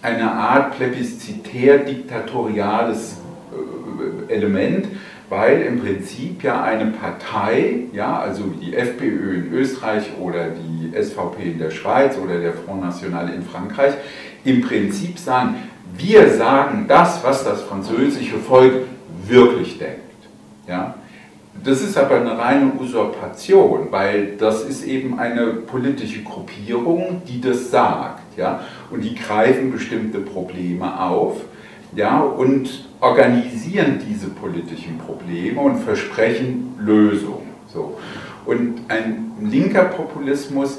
[0.00, 3.18] eine Art plebiszitär-diktatoriales
[4.28, 4.86] äh, Element,
[5.28, 11.42] weil im Prinzip ja eine Partei, ja, also die FPÖ in Österreich oder die SVP
[11.42, 13.92] in der Schweiz oder der Front National in Frankreich,
[14.44, 15.56] im Prinzip sagen,
[15.98, 18.86] wir sagen das, was das französische Volk
[19.26, 20.00] wirklich denkt.
[20.66, 20.94] Ja?
[21.64, 27.70] Das ist aber eine reine Usurpation, weil das ist eben eine politische Gruppierung, die das
[27.70, 28.36] sagt.
[28.36, 28.60] Ja?
[28.90, 31.40] Und die greifen bestimmte Probleme auf
[31.94, 32.20] ja?
[32.20, 37.48] und organisieren diese politischen Probleme und versprechen Lösungen.
[37.72, 37.98] So.
[38.44, 40.78] Und ein linker Populismus,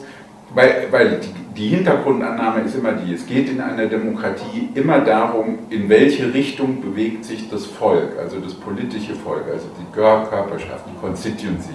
[0.54, 5.60] weil, weil die, die Hintergrundannahme ist immer die, es geht in einer Demokratie immer darum,
[5.70, 11.00] in welche Richtung bewegt sich das Volk, also das politische Volk, also die Körperschaft, die
[11.00, 11.74] Constituency.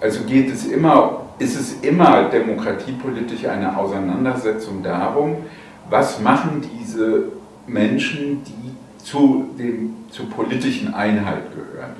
[0.00, 5.36] Also geht es immer, ist es immer demokratiepolitisch eine Auseinandersetzung darum,
[5.88, 7.24] was machen diese
[7.66, 11.92] Menschen, die zu, dem, zur politischen Einheit gehören.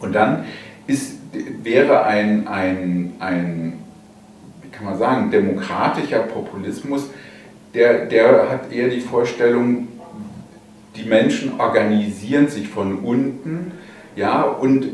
[0.00, 0.44] Und dann
[0.86, 1.18] ist,
[1.62, 3.78] wäre ein, ein, ein,
[4.76, 7.10] kann man sagen, demokratischer Populismus
[7.76, 9.88] der, der hat eher die Vorstellung,
[10.96, 13.72] die Menschen organisieren sich von unten
[14.16, 14.88] ja, und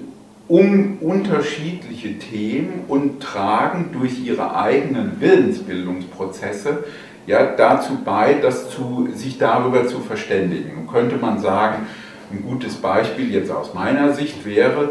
[0.49, 6.85] um unterschiedliche Themen und tragen durch ihre eigenen Willensbildungsprozesse
[7.27, 10.77] ja, dazu bei, das zu, sich darüber zu verständigen.
[10.77, 11.87] Und könnte man sagen,
[12.33, 14.91] ein gutes Beispiel jetzt aus meiner Sicht wäre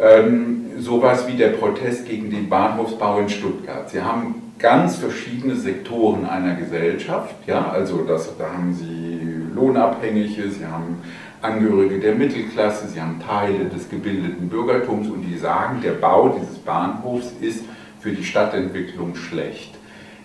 [0.00, 3.90] ähm, sowas wie der Protest gegen den Bahnhofsbau in Stuttgart.
[3.90, 9.18] Sie haben ganz verschiedene Sektoren einer Gesellschaft, ja, also das, da haben Sie
[9.54, 11.02] Lohnabhängige, Sie haben
[11.40, 16.58] Angehörige der Mittelklasse, sie haben Teile des gebildeten Bürgertums und die sagen, der Bau dieses
[16.58, 17.64] Bahnhofs ist
[18.00, 19.72] für die Stadtentwicklung schlecht.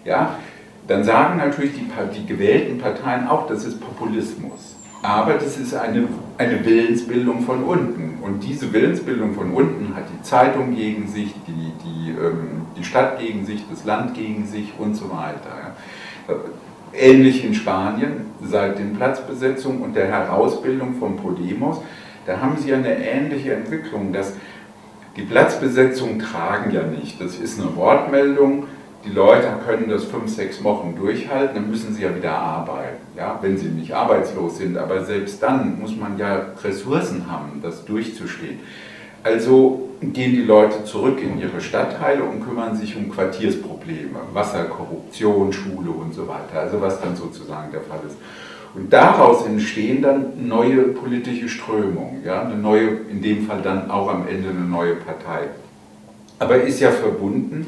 [0.05, 0.39] Ja,
[0.87, 4.72] dann sagen natürlich die, die gewählten Parteien auch, das ist Populismus.
[5.03, 8.17] Aber das ist eine, eine Willensbildung von unten.
[8.21, 13.19] Und diese Willensbildung von unten hat die Zeitung gegen sich, die, die, ähm, die Stadt
[13.19, 15.75] gegen sich, das Land gegen sich und so weiter.
[16.27, 16.35] Ja
[16.93, 21.81] ähnlich in Spanien seit den Platzbesetzungen und der Herausbildung von Podemos.
[22.25, 24.33] Da haben sie eine ähnliche Entwicklung, dass
[25.15, 27.19] die Platzbesetzungen tragen ja nicht.
[27.19, 28.67] Das ist eine Wortmeldung.
[29.05, 33.37] Die Leute können das fünf, sechs Wochen durchhalten, dann müssen sie ja wieder arbeiten, ja,
[33.41, 34.77] wenn sie nicht arbeitslos sind.
[34.77, 38.59] Aber selbst dann muss man ja Ressourcen haben, das durchzustehen.
[39.21, 45.51] Also gehen die Leute zurück in ihre Stadtteile und kümmern sich um Quartiersprobleme, Wasser, Korruption,
[45.51, 48.17] Schule und so weiter, also was dann sozusagen der Fall ist.
[48.75, 54.09] Und daraus entstehen dann neue politische Strömungen, ja, eine neue, in dem Fall dann auch
[54.09, 55.49] am Ende eine neue Partei.
[56.39, 57.67] Aber ist ja verbunden,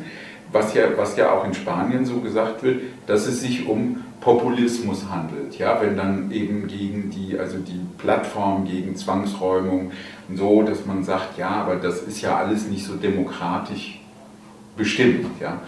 [0.51, 5.05] was ja, was ja auch in Spanien so gesagt wird, dass es sich um Populismus
[5.09, 5.57] handelt.
[5.57, 9.91] Ja, wenn dann eben gegen die, also die Plattform gegen Zwangsräumung
[10.33, 13.99] so, dass man sagt, ja, aber das ist ja alles nicht so demokratisch
[14.75, 15.27] bestimmt.
[15.39, 15.61] Ja.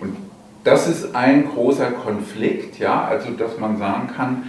[0.00, 0.16] Und
[0.62, 4.44] das ist ein großer Konflikt, ja, also dass man sagen kann,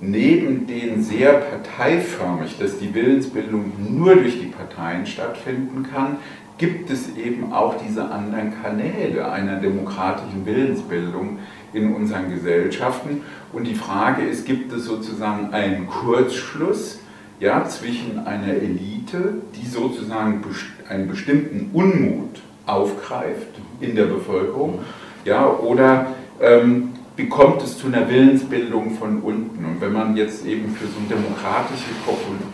[0.00, 6.18] neben den sehr parteiförmig, dass die Willensbildung nur durch die Parteien stattfinden kann,
[6.58, 11.38] gibt es eben auch diese anderen Kanäle einer demokratischen Willensbildung,
[11.76, 13.22] in unseren Gesellschaften.
[13.52, 17.00] Und die Frage ist, gibt es sozusagen einen Kurzschluss
[17.38, 20.42] ja, zwischen einer Elite, die sozusagen
[20.88, 23.48] einen bestimmten Unmut aufgreift
[23.80, 24.80] in der Bevölkerung,
[25.24, 26.06] ja, oder
[26.40, 29.64] ähm, bekommt es zu einer Willensbildung von unten.
[29.64, 31.94] Und wenn man jetzt eben für so ein demokratisches,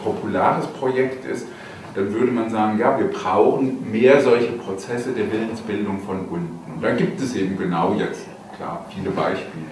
[0.03, 1.47] populares Projekt ist,
[1.95, 6.73] dann würde man sagen, ja, wir brauchen mehr solche Prozesse der Willensbildung von unten.
[6.75, 8.27] Und da gibt es eben genau jetzt
[8.57, 9.67] klar, viele Beispiele.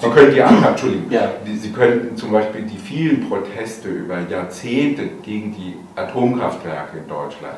[0.00, 1.30] Sie können die anderen, Entschuldigung, ja.
[1.44, 7.54] Sie könnten zum Beispiel die vielen Proteste über Jahrzehnte gegen die Atomkraftwerke in Deutschland,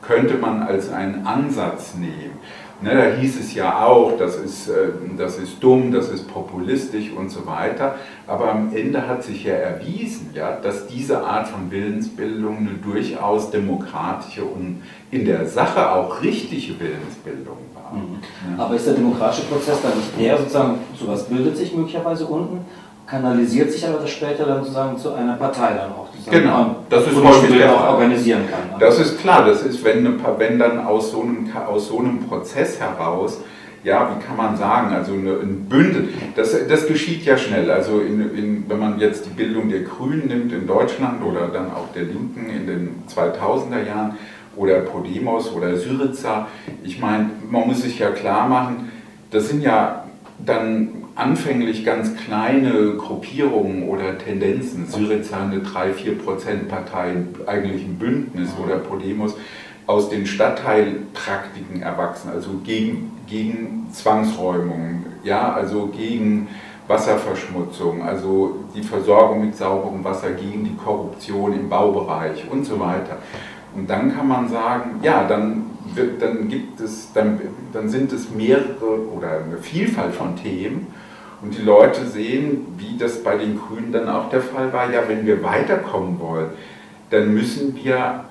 [0.00, 2.38] könnte man als einen Ansatz nehmen.
[2.82, 4.88] Ne, da hieß es ja auch, das ist, äh,
[5.18, 7.96] das ist dumm, das ist populistisch und so weiter.
[8.26, 13.50] Aber am Ende hat sich ja erwiesen, ja, dass diese Art von Willensbildung eine durchaus
[13.50, 17.92] demokratische und in der Sache auch richtige Willensbildung war.
[17.92, 18.56] Mhm.
[18.56, 18.64] Ja.
[18.64, 22.64] Aber ist der demokratische Prozess dann nicht eher sozusagen, sowas bildet sich möglicherweise unten,
[23.10, 26.08] kanalisiert sich aber das später dann sozusagen zu einer Partei dann auch.
[26.30, 28.78] Genau, das ist häufig der auch organisieren kann.
[28.78, 32.78] Das ist klar, das ist, wenn, wenn dann aus so, einem, aus so einem Prozess
[32.78, 33.40] heraus,
[33.82, 37.70] ja, wie kann man sagen, also ein Bündel, das, das geschieht ja schnell.
[37.70, 41.72] Also in, in, wenn man jetzt die Bildung der Grünen nimmt in Deutschland oder dann
[41.72, 44.18] auch der Linken in den 2000er Jahren
[44.54, 46.46] oder Podemos oder Syriza,
[46.84, 48.90] ich meine, man muss sich ja klar machen,
[49.30, 50.04] das sind ja
[50.44, 57.14] dann anfänglich ganz kleine Gruppierungen oder Tendenzen, Syriza eine 3-4% Partei,
[57.46, 59.36] eigentlich ein Bündnis oder Podemos,
[59.86, 66.48] aus den Stadtteilpraktiken erwachsen, also gegen, gegen Zwangsräumungen, ja, also gegen
[66.86, 73.18] Wasserverschmutzung, also die Versorgung mit sauberem Wasser, gegen die Korruption im Baubereich und so weiter.
[73.74, 77.40] Und dann kann man sagen, ja, dann, wird, dann gibt es, dann,
[77.72, 80.86] dann sind es mehrere oder eine Vielfalt von Themen
[81.42, 85.00] und die Leute sehen, wie das bei den Grünen dann auch der Fall war, ja,
[85.08, 86.50] wenn wir weiterkommen wollen,
[87.10, 88.24] dann müssen wir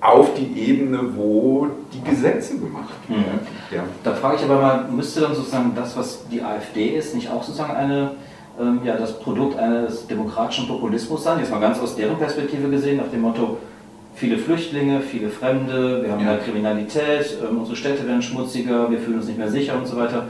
[0.00, 3.40] auf die Ebene, wo die Gesetze gemacht werden.
[3.70, 3.76] Mhm.
[3.76, 3.84] Ja.
[4.02, 7.42] Da frage ich aber mal, müsste dann sozusagen das, was die AfD ist, nicht auch
[7.42, 8.10] sozusagen eine,
[8.60, 11.38] ähm, ja, das Produkt eines demokratischen Populismus sein?
[11.38, 13.56] Jetzt mal ganz aus deren Perspektive gesehen, nach dem Motto,
[14.14, 16.32] viele Flüchtlinge, viele Fremde, wir haben ja.
[16.32, 19.96] mehr Kriminalität, ähm, unsere Städte werden schmutziger, wir fühlen uns nicht mehr sicher und so
[19.96, 20.26] weiter.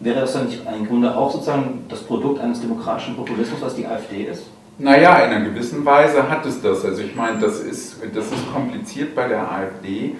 [0.00, 3.86] Wäre das dann nicht im Grunde auch sozusagen das Produkt eines demokratischen Populismus, was die
[3.86, 4.44] AfD ist?
[4.78, 6.84] Naja, in einer gewissen Weise hat es das.
[6.84, 10.14] Also ich meine, das ist, das ist kompliziert bei der AfD,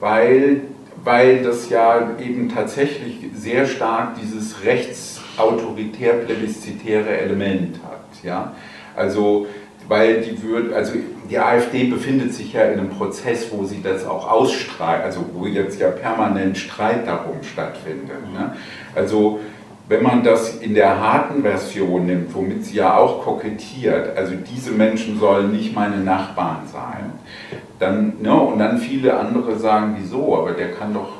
[0.00, 0.62] weil,
[1.04, 8.24] weil das ja eben tatsächlich sehr stark dieses Rechts autoritär-plebiszitäre Element hat.
[8.24, 8.54] Ja?
[8.96, 9.46] Also,
[9.92, 10.94] weil die würde, also
[11.28, 15.44] die AfD befindet sich ja in einem Prozess, wo sie das auch ausstrahlt, also wo
[15.44, 18.32] jetzt ja permanent Streit darum stattfindet.
[18.32, 18.56] Ne?
[18.94, 19.40] Also
[19.88, 24.70] wenn man das in der harten Version nimmt, womit sie ja auch kokettiert, also diese
[24.70, 27.12] Menschen sollen nicht meine Nachbarn sein,
[27.78, 31.12] dann, ne, und dann viele andere sagen, wieso, aber der kann doch,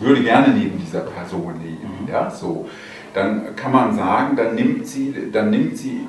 [0.00, 2.08] würde gerne neben dieser Person leben, mhm.
[2.10, 2.66] ja, so,
[3.12, 6.06] dann kann man sagen, dann nimmt sie, dann nimmt sie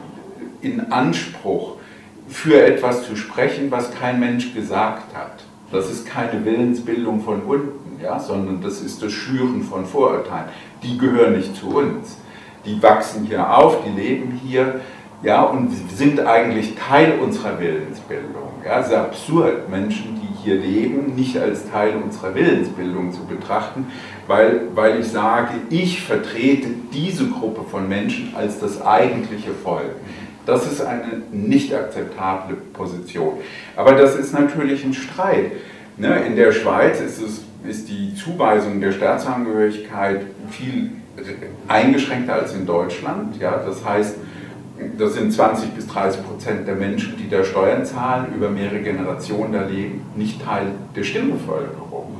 [0.63, 1.77] in Anspruch,
[2.29, 5.43] für etwas zu sprechen, was kein Mensch gesagt hat.
[5.71, 10.49] Das ist keine Willensbildung von unten, ja, sondern das ist das Schüren von Vorurteilen.
[10.83, 12.17] Die gehören nicht zu uns.
[12.65, 14.81] Die wachsen hier auf, die leben hier,
[15.21, 18.61] ja, und sind eigentlich Teil unserer Willensbildung.
[18.65, 23.87] Ja, es ist absurd, Menschen, die hier leben, nicht als Teil unserer Willensbildung zu betrachten,
[24.27, 29.95] weil, weil ich sage, ich vertrete diese Gruppe von Menschen als das eigentliche Volk.
[30.45, 33.37] Das ist eine nicht akzeptable Position.
[33.75, 35.51] Aber das ist natürlich ein Streit.
[35.95, 40.91] Ne, in der Schweiz ist, es, ist die Zuweisung der Staatsangehörigkeit viel
[41.67, 43.39] eingeschränkter als in Deutschland.
[43.39, 44.15] Ja, das heißt,
[44.97, 49.53] das sind 20 bis 30 Prozent der Menschen, die da Steuern zahlen, über mehrere Generationen
[49.53, 52.17] da leben, nicht Teil der Stimmbevölkerung.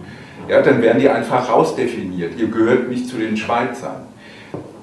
[0.47, 2.37] Ja, dann werden die einfach rausdefiniert.
[2.37, 4.07] Ihr gehört nicht zu den Schweizern.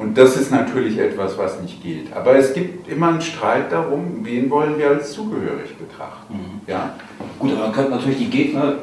[0.00, 2.10] Und das ist natürlich etwas, was nicht geht.
[2.14, 6.32] Aber es gibt immer einen Streit darum, wen wollen wir als zugehörig betrachten.
[6.32, 6.60] Mhm.
[6.66, 6.94] Ja?
[7.38, 8.76] Gut, aber man könnte natürlich die Gegner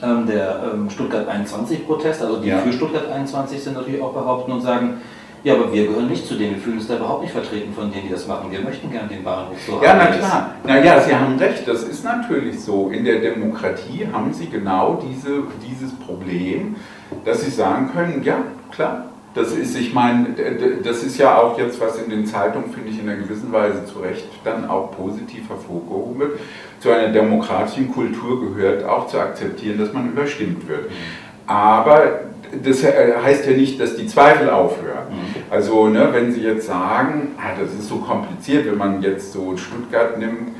[0.00, 2.58] ähm, der ähm, Stuttgart 21-Protest, also die ja.
[2.58, 5.00] für Stuttgart 21 sind, natürlich auch behaupten und sagen,
[5.42, 7.90] ja, aber wir gehören nicht zu denen, wir fühlen uns da überhaupt nicht vertreten von
[7.90, 8.52] denen, die das machen.
[8.52, 9.82] Wir möchten gerne den Bahnhof so haben.
[9.82, 10.54] Ja, na klar.
[10.64, 12.90] Naja, Sie haben recht, das ist natürlich so.
[12.90, 16.76] In der Demokratie haben Sie genau diese, dieses Problem,
[17.24, 18.36] dass Sie sagen können, ja,
[18.70, 20.26] klar, das ist, ich meine,
[20.84, 23.84] das ist ja auch jetzt, was in den Zeitungen, finde ich, in einer gewissen Weise
[23.86, 26.40] zu Recht dann auch positiv hervorgehoben wird.
[26.80, 30.90] Zu einer demokratischen Kultur gehört auch zu akzeptieren, dass man überstimmt wird.
[31.46, 32.20] Aber
[32.62, 35.08] das heißt ja nicht, dass die Zweifel aufhören.
[35.10, 35.42] Mhm.
[35.50, 39.56] Also, ne, wenn Sie jetzt sagen, ah, das ist so kompliziert, wenn man jetzt so
[39.56, 40.56] Stuttgart nimmt,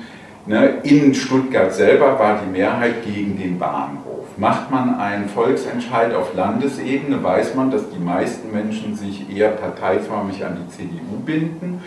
[0.46, 4.21] ne, in Stuttgart selber war die Mehrheit gegen den Bahnhof.
[4.42, 10.44] Macht man einen Volksentscheid auf Landesebene, weiß man, dass die meisten Menschen sich eher parteiförmig
[10.44, 11.81] an die CDU binden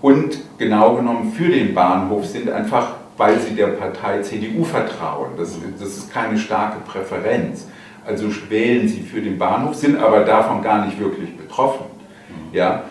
[0.00, 5.32] und genau genommen für den Bahnhof sind, einfach weil sie der Partei CDU vertrauen.
[5.36, 7.66] Das, das ist keine starke Präferenz.
[8.06, 11.84] Also wählen sie für den Bahnhof, sind aber davon gar nicht wirklich betroffen.
[12.54, 12.84] Ja?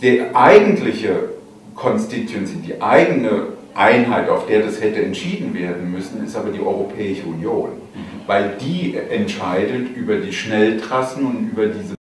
[0.00, 1.30] Die eigentliche
[1.74, 7.24] Constituency, die eigene Einheit, auf der das hätte entschieden werden müssen, ist aber die Europäische
[7.26, 7.70] Union,
[8.28, 11.94] weil die entscheidet über die Schnelltrassen und über diese.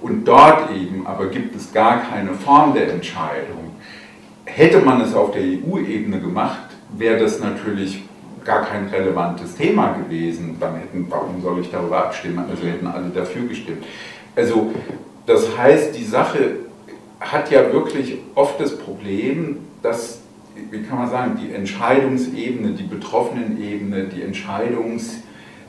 [0.00, 3.72] Und dort eben aber gibt es gar keine Form der Entscheidung.
[4.44, 8.04] Hätte man es auf der EU-Ebene gemacht, wäre das natürlich
[8.44, 10.56] gar kein relevantes Thema gewesen.
[10.60, 12.44] Dann hätten, warum soll ich darüber abstimmen?
[12.48, 13.84] Also hätten alle dafür gestimmt.
[14.36, 14.72] Also
[15.26, 16.56] das heißt, die Sache
[17.18, 20.20] hat ja wirklich oft das Problem, dass
[20.70, 24.22] wie kann man sagen, die Entscheidungsebene, die Betroffenenebene, die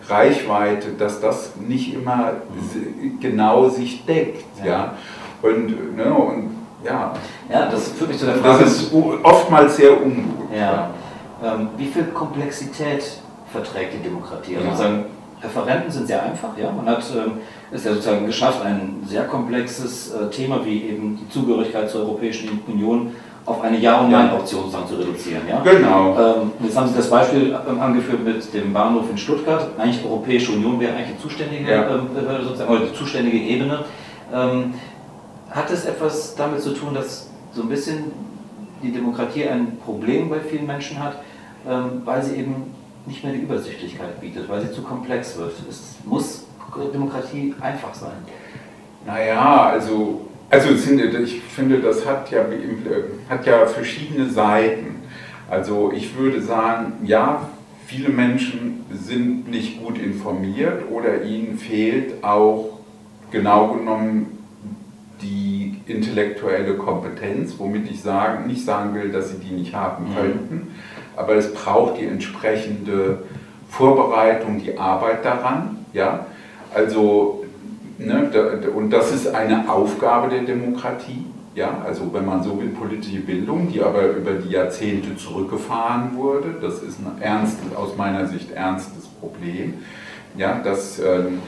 [0.03, 2.33] Entscheidungsreichweite, dass das nicht immer
[3.19, 4.43] genau sich deckt.
[4.59, 4.65] Ja.
[4.65, 4.93] ja?
[5.41, 6.51] Und, ne, und
[6.83, 7.13] ja.
[7.49, 8.63] ja, das führt mich zu der Frage.
[8.63, 10.49] Das ist oftmals sehr ungut.
[10.55, 10.89] Ja.
[11.43, 13.03] Ähm, wie viel Komplexität
[13.51, 14.55] verträgt die Demokratie?
[14.55, 14.75] Also ja.
[14.75, 15.05] sozusagen,
[15.41, 16.71] Referenten sind sehr einfach, ja.
[16.71, 17.33] Man hat ähm,
[17.69, 22.61] es ja sozusagen geschafft, ein sehr komplexes äh, Thema wie eben die Zugehörigkeit zur Europäischen
[22.65, 23.13] Union
[23.45, 25.41] auf eine Ja- und Nein-Option zu reduzieren.
[25.47, 25.59] Ja?
[25.59, 26.17] Genau.
[26.17, 29.67] Ähm, jetzt haben Sie das Beispiel ähm, angeführt mit dem Bahnhof in Stuttgart.
[29.77, 31.89] Eigentlich Europäische Union wäre eigentlich die zuständige, ja.
[31.89, 32.07] ähm,
[32.43, 33.79] sozusagen, oder die zuständige Ebene.
[34.33, 34.73] Ähm,
[35.51, 38.11] hat es etwas damit zu tun, dass so ein bisschen
[38.81, 41.17] die Demokratie ein Problem bei vielen Menschen hat,
[41.67, 42.73] ähm, weil sie eben
[43.05, 45.53] nicht mehr die Übersichtlichkeit bietet, weil sie zu komplex wird?
[45.69, 46.45] Es muss
[46.93, 48.25] Demokratie einfach sein.
[49.05, 52.45] Naja, also also ich finde, das hat ja,
[53.29, 54.95] hat ja verschiedene Seiten.
[55.49, 57.49] Also ich würde sagen, ja,
[57.85, 62.79] viele Menschen sind nicht gut informiert oder ihnen fehlt auch
[63.31, 64.37] genau genommen
[65.21, 70.15] die intellektuelle Kompetenz, womit ich sagen, nicht sagen will, dass sie die nicht haben mhm.
[70.15, 70.75] könnten,
[71.15, 73.23] aber es braucht die entsprechende
[73.69, 75.85] Vorbereitung, die Arbeit daran.
[75.93, 76.27] Ja?
[76.73, 77.42] Also
[77.97, 78.31] Ne,
[78.75, 81.25] und das ist eine Aufgabe der Demokratie.
[81.55, 86.55] Ja, also wenn man so will, politische Bildung, die aber über die Jahrzehnte zurückgefahren wurde,
[86.59, 89.75] das ist ein ernstes, aus meiner Sicht ernstes Problem.
[90.35, 91.39] Ja, das, ähm,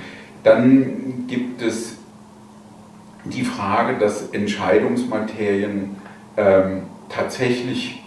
[0.44, 1.98] dann gibt es
[3.24, 5.96] die Frage, dass Entscheidungsmaterien
[6.38, 8.04] ähm, tatsächlich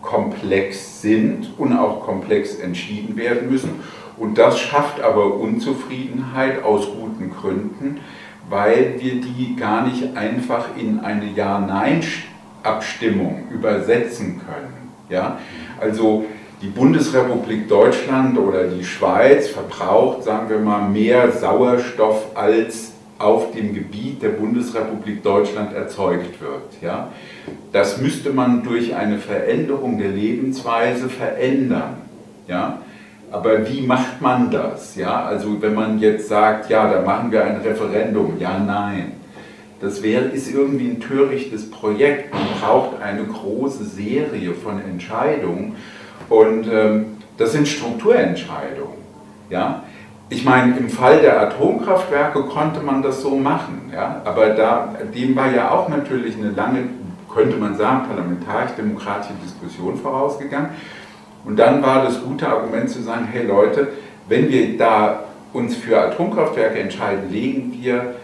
[0.00, 3.80] komplex sind und auch komplex entschieden werden müssen.
[4.16, 8.00] Und das schafft aber Unzufriedenheit aus guten Gründen,
[8.48, 14.72] weil wir die gar nicht einfach in eine Ja-Nein-Abstimmung übersetzen können.
[15.08, 15.38] Ja?
[15.80, 16.24] Also
[16.60, 23.74] die Bundesrepublik Deutschland oder die Schweiz verbraucht, sagen wir mal, mehr Sauerstoff als auf dem
[23.74, 26.80] Gebiet der Bundesrepublik Deutschland erzeugt wird.
[26.80, 27.12] Ja?
[27.72, 31.96] Das müsste man durch eine Veränderung der Lebensweise verändern.
[32.48, 32.80] Ja?
[33.32, 34.94] Aber wie macht man das?
[34.94, 35.24] Ja?
[35.24, 39.12] Also wenn man jetzt sagt, ja, da machen wir ein Referendum, ja, nein.
[39.80, 42.32] Das wäre, ist irgendwie ein törichtes Projekt.
[42.32, 45.76] Man braucht eine große Serie von Entscheidungen
[46.28, 48.98] und ähm, das sind Strukturentscheidungen.
[49.50, 49.82] Ja?
[50.28, 54.20] Ich meine, im Fall der Atomkraftwerke konnte man das so machen, ja?
[54.24, 56.84] aber da, dem war ja auch natürlich eine lange,
[57.32, 60.70] könnte man sagen, parlamentarisch-demokratische Diskussion vorausgegangen.
[61.44, 63.88] Und dann war das gute Argument zu sagen, hey Leute,
[64.28, 68.14] wenn wir da uns für Atomkraftwerke entscheiden, legen wir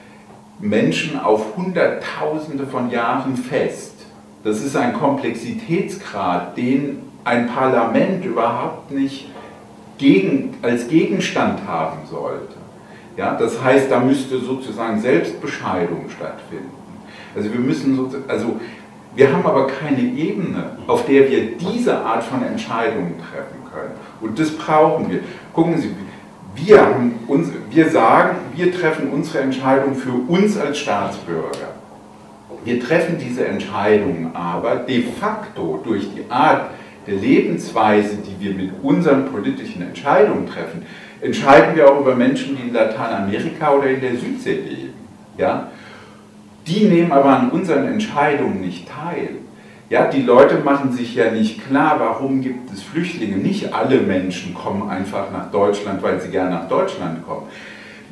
[0.60, 3.94] Menschen auf Hunderttausende von Jahren fest.
[4.44, 9.28] Das ist ein Komplexitätsgrad, den ein Parlament überhaupt nicht
[9.98, 12.54] gegen, als Gegenstand haben sollte.
[13.16, 16.70] Ja, das heißt, da müsste sozusagen Selbstbescheidung stattfinden.
[17.34, 17.98] Also wir müssen
[18.28, 18.60] also
[19.14, 23.94] wir haben aber keine Ebene, auf der wir diese Art von Entscheidungen treffen können.
[24.20, 25.20] Und das brauchen wir.
[25.52, 25.90] Gucken Sie,
[26.54, 26.96] wir,
[27.26, 31.74] uns, wir sagen, wir treffen unsere Entscheidung für uns als Staatsbürger.
[32.64, 36.70] Wir treffen diese Entscheidungen aber de facto durch die Art
[37.06, 40.84] der Lebensweise, die wir mit unseren politischen Entscheidungen treffen,
[41.20, 44.94] entscheiden wir auch über Menschen, die in Lateinamerika oder in der Südsee leben.
[45.36, 45.68] Ja?
[46.68, 49.30] Die nehmen aber an unseren Entscheidungen nicht teil.
[49.88, 53.38] Ja, die Leute machen sich ja nicht klar, warum gibt es Flüchtlinge.
[53.38, 57.46] Nicht alle Menschen kommen einfach nach Deutschland, weil sie gerne nach Deutschland kommen.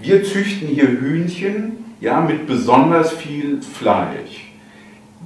[0.01, 4.53] Wir züchten hier Hühnchen ja, mit besonders viel Fleisch.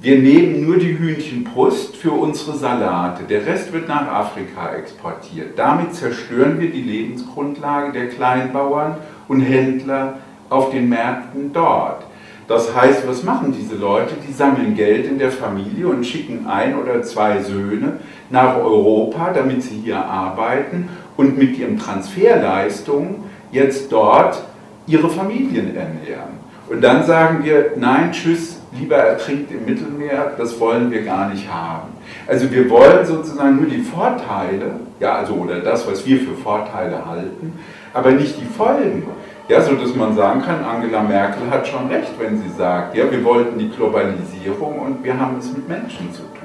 [0.01, 3.23] Wir nehmen nur die Hühnchenbrust für unsere Salate.
[3.29, 5.57] Der Rest wird nach Afrika exportiert.
[5.57, 10.17] Damit zerstören wir die Lebensgrundlage der Kleinbauern und Händler
[10.49, 12.03] auf den Märkten dort.
[12.51, 14.13] Das heißt, was machen diese Leute?
[14.27, 19.63] Die sammeln Geld in der Familie und schicken ein oder zwei Söhne nach Europa, damit
[19.63, 23.23] sie hier arbeiten und mit ihren Transferleistungen
[23.53, 24.43] jetzt dort
[24.85, 26.41] ihre Familien ernähren.
[26.69, 31.49] Und dann sagen wir, nein, tschüss, lieber ertrinkt im Mittelmeer, das wollen wir gar nicht
[31.49, 31.87] haben.
[32.27, 37.05] Also wir wollen sozusagen nur die Vorteile, ja, also oder das, was wir für Vorteile
[37.05, 37.53] halten,
[37.93, 39.03] aber nicht die Folgen.
[39.47, 43.11] Ja, so dass man sagen kann, Angela Merkel hat schon recht, wenn sie sagt, ja,
[43.11, 46.41] wir wollten die Globalisierung und wir haben es mit Menschen zu tun.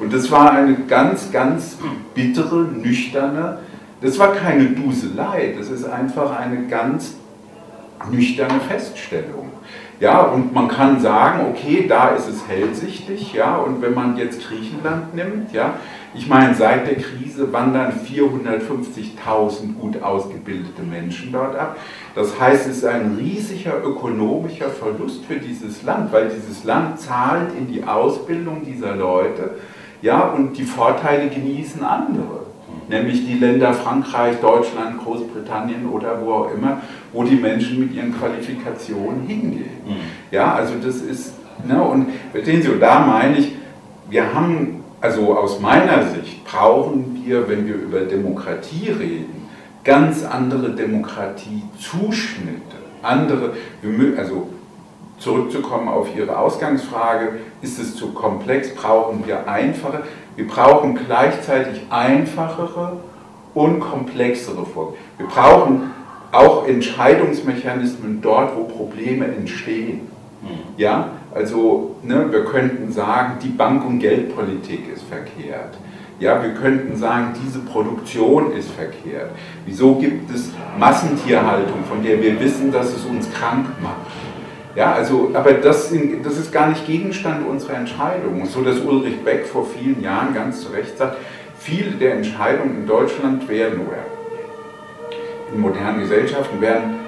[0.00, 1.78] Und das war eine ganz, ganz
[2.14, 3.58] bittere, nüchterne,
[4.00, 7.14] das war keine Duselei, das ist einfach eine ganz
[8.10, 9.50] nüchterne Feststellung.
[10.00, 14.46] Ja, und man kann sagen, okay, da ist es hellsichtig, ja, und wenn man jetzt
[14.46, 15.74] Griechenland nimmt, ja,
[16.14, 21.76] ich meine, seit der Krise wandern 450.000 gut ausgebildete Menschen dort ab.
[22.14, 27.56] Das heißt, es ist ein riesiger ökonomischer Verlust für dieses Land, weil dieses Land zahlt
[27.58, 29.56] in die Ausbildung dieser Leute,
[30.02, 32.44] ja, und die Vorteile genießen andere
[32.88, 36.80] nämlich die Länder Frankreich, Deutschland, Großbritannien oder wo auch immer,
[37.12, 39.70] wo die Menschen mit ihren Qualifikationen hingehen.
[39.86, 39.96] Mhm.
[40.30, 41.34] Ja, also das ist,
[41.66, 43.52] ne, und verstehen Sie, und da meine ich,
[44.10, 49.46] wir haben, also aus meiner Sicht brauchen wir, wenn wir über Demokratie reden,
[49.84, 53.52] ganz andere Demokratiezuschnitte, andere,
[54.16, 54.48] also
[55.18, 60.04] zurückzukommen auf Ihre Ausgangsfrage, ist es zu komplex, brauchen wir einfache,
[60.36, 62.96] wir brauchen gleichzeitig einfachere
[63.52, 64.96] und komplexere Vorgänge.
[65.18, 65.90] Wir brauchen
[66.32, 70.08] auch Entscheidungsmechanismen dort, wo Probleme entstehen.
[70.40, 70.48] Mhm.
[70.78, 75.76] Ja, also ne, wir könnten sagen, die Bank- und Geldpolitik ist verkehrt.
[76.20, 79.30] Ja, wir könnten sagen, diese Produktion ist verkehrt.
[79.66, 84.06] Wieso gibt es Massentierhaltung, von der wir wissen, dass es uns krank macht?
[84.76, 88.46] Ja, also, aber das, das ist gar nicht Gegenstand unserer Entscheidung.
[88.46, 91.16] So dass Ulrich Beck vor vielen Jahren ganz zu Recht sagt,
[91.58, 94.04] viele der Entscheidungen in Deutschland werden oder
[95.52, 97.00] in modernen Gesellschaften werden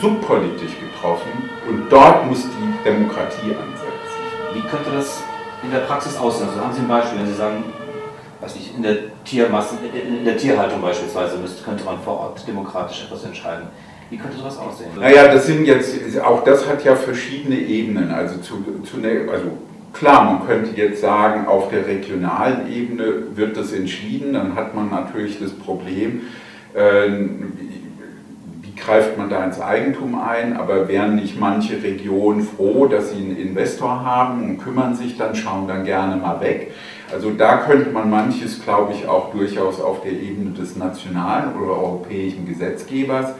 [0.00, 1.30] subpolitisch getroffen
[1.68, 4.20] und dort muss die Demokratie ansetzen.
[4.54, 5.22] Wie könnte das
[5.62, 6.48] in der Praxis aussehen?
[6.48, 7.64] Also haben Sie ein Beispiel, wenn Sie sagen,
[8.40, 13.04] weiß nicht, in der, Tiermassen, in der Tierhaltung beispielsweise müsste, könnte man vor Ort demokratisch
[13.04, 13.68] etwas entscheiden.
[14.08, 14.90] Wie könnte sowas aussehen?
[14.98, 18.10] Naja, das sind jetzt, auch das hat ja verschiedene Ebenen.
[18.10, 18.96] Also, zu, zu,
[19.30, 19.52] also
[19.92, 24.90] klar, man könnte jetzt sagen, auf der regionalen Ebene wird das entschieden, dann hat man
[24.90, 26.22] natürlich das Problem,
[26.74, 27.08] äh,
[28.80, 33.36] greift man da ins Eigentum ein, aber wären nicht manche Regionen froh, dass sie einen
[33.36, 36.72] Investor haben und kümmern sich dann, schauen dann gerne mal weg.
[37.12, 41.72] Also da könnte man manches, glaube ich, auch durchaus auf der Ebene des nationalen oder
[41.72, 43.34] europäischen Gesetzgebers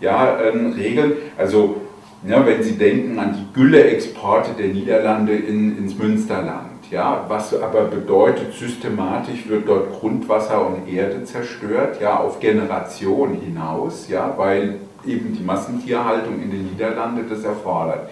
[0.00, 1.12] ja, ähm, regeln.
[1.38, 1.82] Also
[2.26, 7.84] ja, wenn Sie denken an die Gülle-Exporte der Niederlande in, ins Münsterland, ja, was aber
[7.84, 14.76] bedeutet, systematisch wird dort Grundwasser und Erde zerstört, ja, auf Generationen hinaus, ja, weil
[15.06, 18.10] eben die Massentierhaltung in den Niederlanden das erfordert.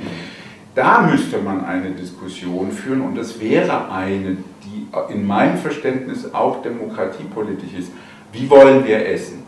[0.75, 6.63] Da müsste man eine Diskussion führen und das wäre eine, die in meinem Verständnis auch
[6.63, 7.93] demokratiepolitisch ist.
[8.33, 9.43] Wie wollen wir essen?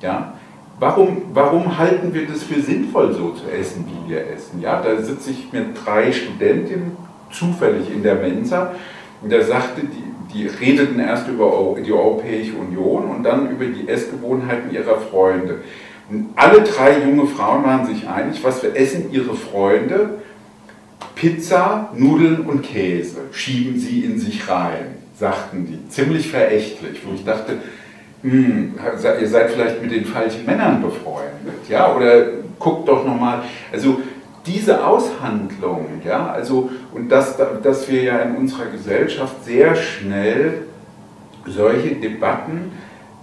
[0.00, 0.32] Ja?
[0.78, 4.60] Warum, warum halten wir das für sinnvoll, so zu essen, wie wir essen?
[4.62, 6.96] Ja, da sitze ich mit drei Studentinnen
[7.32, 8.74] zufällig in der Mensa.
[9.20, 13.88] Und da sagte die, die redeten erst über die Europäische Union und dann über die
[13.88, 15.60] Essgewohnheiten ihrer Freunde.
[16.10, 20.22] Und alle drei junge Frauen waren sich einig, was wir essen ihre Freunde,
[21.14, 27.24] Pizza, Nudeln und Käse schieben sie in sich rein, sagten die, ziemlich verächtlich, wo ich
[27.24, 27.58] dachte,
[28.22, 28.74] hm,
[29.20, 32.24] ihr seid vielleicht mit den falschen Männern befreundet, ja, oder
[32.58, 34.00] guckt doch nochmal, also
[34.46, 40.64] diese Aushandlung, ja, also, und dass, dass wir ja in unserer Gesellschaft sehr schnell
[41.46, 42.72] solche Debatten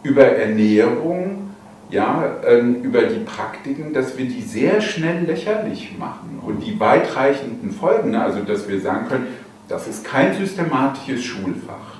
[0.03, 1.49] über Ernährung,
[1.89, 7.71] ja, ähm, über die Praktiken, dass wir die sehr schnell lächerlich machen und die weitreichenden
[7.71, 9.27] Folgen, also dass wir sagen können,
[9.67, 11.99] das ist kein systematisches Schulfach.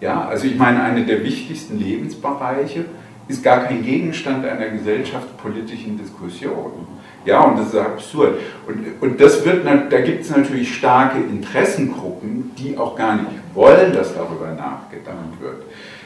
[0.00, 2.84] Ja, also ich meine, einer der wichtigsten Lebensbereiche
[3.28, 6.86] ist gar kein Gegenstand einer gesellschaftspolitischen Diskussion.
[7.26, 8.38] Ja, und das ist absurd.
[8.68, 13.92] Und, und das wird, da gibt es natürlich starke Interessengruppen, die auch gar nicht wollen,
[13.92, 15.64] dass darüber nachgedacht wird.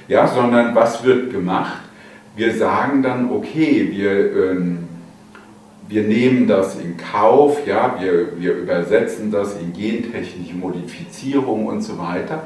[0.09, 1.81] Ja, sondern was wird gemacht?
[2.35, 4.89] Wir sagen dann, okay, wir, ähm,
[5.89, 11.99] wir nehmen das in Kauf, ja, wir, wir übersetzen das in gentechnische Modifizierung und so
[11.99, 12.45] weiter.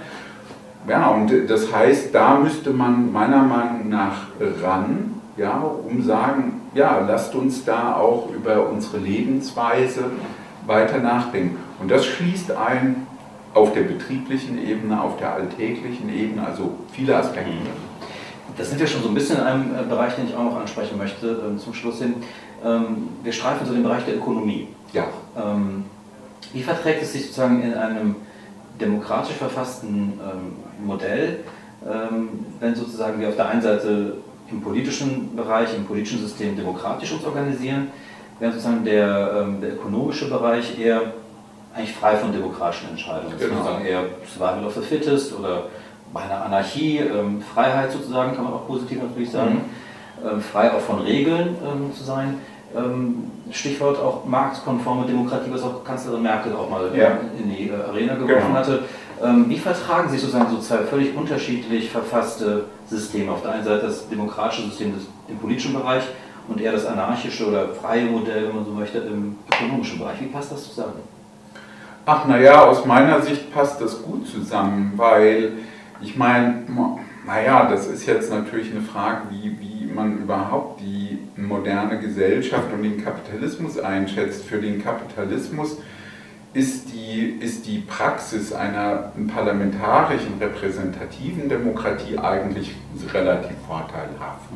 [0.89, 4.27] Ja, und das heißt, da müsste man meiner Meinung nach
[4.63, 10.05] ran, ja, um sagen, ja, lasst uns da auch über unsere Lebensweise
[10.67, 11.57] weiter nachdenken.
[11.81, 13.07] Und das schließt ein
[13.55, 17.53] auf der betrieblichen Ebene, auf der alltäglichen Ebene, also viele Aspekte.
[18.57, 20.61] Das sind wir schon so ein bisschen in einem äh, Bereich, den ich auch noch
[20.61, 22.15] ansprechen möchte, ähm, zum Schluss hin.
[22.65, 24.69] Ähm, wir streifen so den Bereich der Ökonomie.
[24.93, 25.07] Ja.
[25.37, 25.85] Ähm,
[26.53, 28.17] wie verträgt es sich sozusagen in einem
[28.81, 30.21] demokratisch verfassten
[30.85, 31.41] Modell,
[32.61, 34.19] wenn sozusagen wir auf der einen Seite
[34.55, 37.89] im politischen Bereich, im politischen System demokratisch uns organisieren,
[38.39, 41.01] während sozusagen der, der ökonomische Bereich eher
[41.75, 43.35] eigentlich frei von demokratischen Entscheidungen.
[43.39, 43.57] Genau.
[43.57, 45.65] Sozusagen eher Survival of the Fittest oder
[46.13, 49.63] bei einer Anarchie, ähm, Freiheit sozusagen, kann man auch positiv natürlich sagen,
[50.23, 50.29] mhm.
[50.29, 52.39] ähm, frei auch von Regeln ähm, zu sein.
[52.77, 57.19] Ähm, Stichwort auch marktkonforme Demokratie, was auch Kanzlerin Merkel auch mal ja.
[57.39, 58.59] in die äh, Arena geworfen genau.
[58.59, 58.85] hatte.
[59.23, 63.31] Ähm, wie vertragen sich sozusagen so zwei völlig unterschiedlich verfasste Systeme?
[63.33, 66.05] Auf der einen Seite das demokratische System des, im politischen Bereich
[66.49, 70.21] und eher das anarchische oder freie Modell, wenn man so möchte, im ökonomischen Bereich.
[70.21, 70.95] Wie passt das zusammen?
[72.07, 75.53] Ach naja, aus meiner Sicht passt das gut zusammen, weil
[76.03, 76.65] ich meine,
[77.27, 82.83] naja, das ist jetzt natürlich eine Frage, wie, wie man überhaupt die moderne Gesellschaft und
[82.83, 84.45] den Kapitalismus einschätzt.
[84.45, 85.79] Für den Kapitalismus
[86.55, 92.75] ist die, ist die Praxis einer parlamentarischen, repräsentativen Demokratie eigentlich
[93.13, 94.49] relativ vorteilhaft.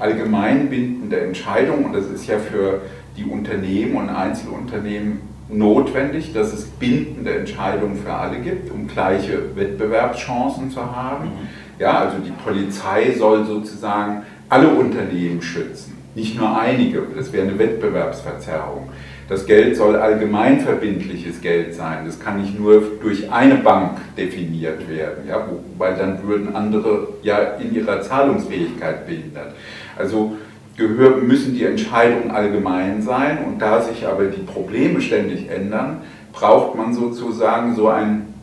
[0.00, 2.80] Allgemeinbindende Entscheidungen, und das ist ja für
[3.16, 10.70] die Unternehmen und Einzelunternehmen notwendig, dass es bindende Entscheidungen für alle gibt, um gleiche Wettbewerbschancen
[10.70, 11.26] zu haben.
[11.26, 11.48] Mhm.
[11.78, 17.02] Ja, also die Polizei soll sozusagen alle Unternehmen schützen, nicht nur einige.
[17.14, 18.88] Das wäre eine Wettbewerbsverzerrung.
[19.28, 22.04] Das Geld soll allgemeinverbindliches Geld sein.
[22.04, 25.48] Das kann nicht nur durch eine Bank definiert werden, ja,
[25.78, 29.54] weil dann würden andere ja in ihrer Zahlungsfähigkeit behindert.
[29.96, 30.36] Also
[30.76, 36.02] gehör, müssen die Entscheidungen allgemein sein und da sich aber die Probleme ständig ändern,
[36.32, 38.34] braucht man sozusagen so einen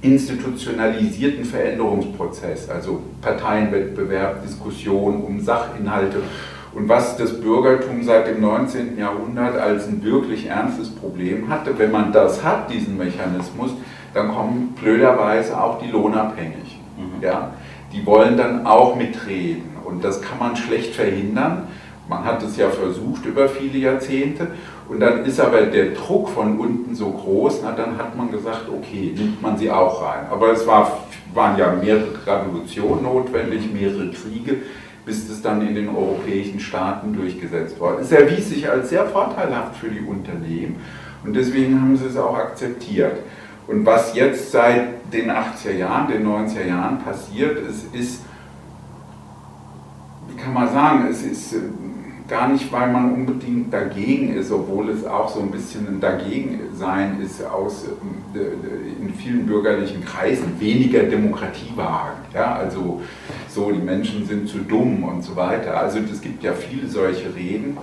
[0.00, 6.18] institutionalisierten Veränderungsprozess, also Parteienwettbewerb, Diskussion um Sachinhalte.
[6.74, 8.98] Und was das Bürgertum seit dem 19.
[8.98, 13.70] Jahrhundert als ein wirklich ernstes Problem hatte, wenn man das hat, diesen Mechanismus,
[14.12, 16.80] dann kommen blöderweise auch die Lohnabhängigen.
[16.96, 17.22] Mhm.
[17.22, 17.52] Ja?
[17.92, 21.68] Die wollen dann auch mitreden und das kann man schlecht verhindern.
[22.08, 24.48] Man hat es ja versucht über viele Jahrzehnte
[24.88, 28.68] und dann ist aber der Druck von unten so groß, na, dann hat man gesagt,
[28.68, 30.26] okay, nimmt man sie auch rein.
[30.30, 34.58] Aber es war, waren ja mehrere Revolutionen notwendig, mehrere Kriege,
[35.04, 37.98] bis das dann in den europäischen Staaten durchgesetzt war.
[37.98, 40.76] Es erwies sich als sehr vorteilhaft für die Unternehmen
[41.24, 43.18] und deswegen haben sie es auch akzeptiert.
[43.66, 48.22] Und was jetzt seit den 80er Jahren, den 90er Jahren passiert ist, ist,
[50.28, 51.54] wie kann man sagen, es ist
[52.26, 57.20] gar nicht, weil man unbedingt dagegen ist, obwohl es auch so ein bisschen ein Dagegensein
[57.20, 57.84] ist aus
[58.34, 62.20] äh, in vielen bürgerlichen Kreisen, weniger Demokratie wagen.
[62.32, 63.02] Ja, also
[63.48, 65.76] so, die Menschen sind zu dumm und so weiter.
[65.76, 67.76] Also es gibt ja viele solche Reden.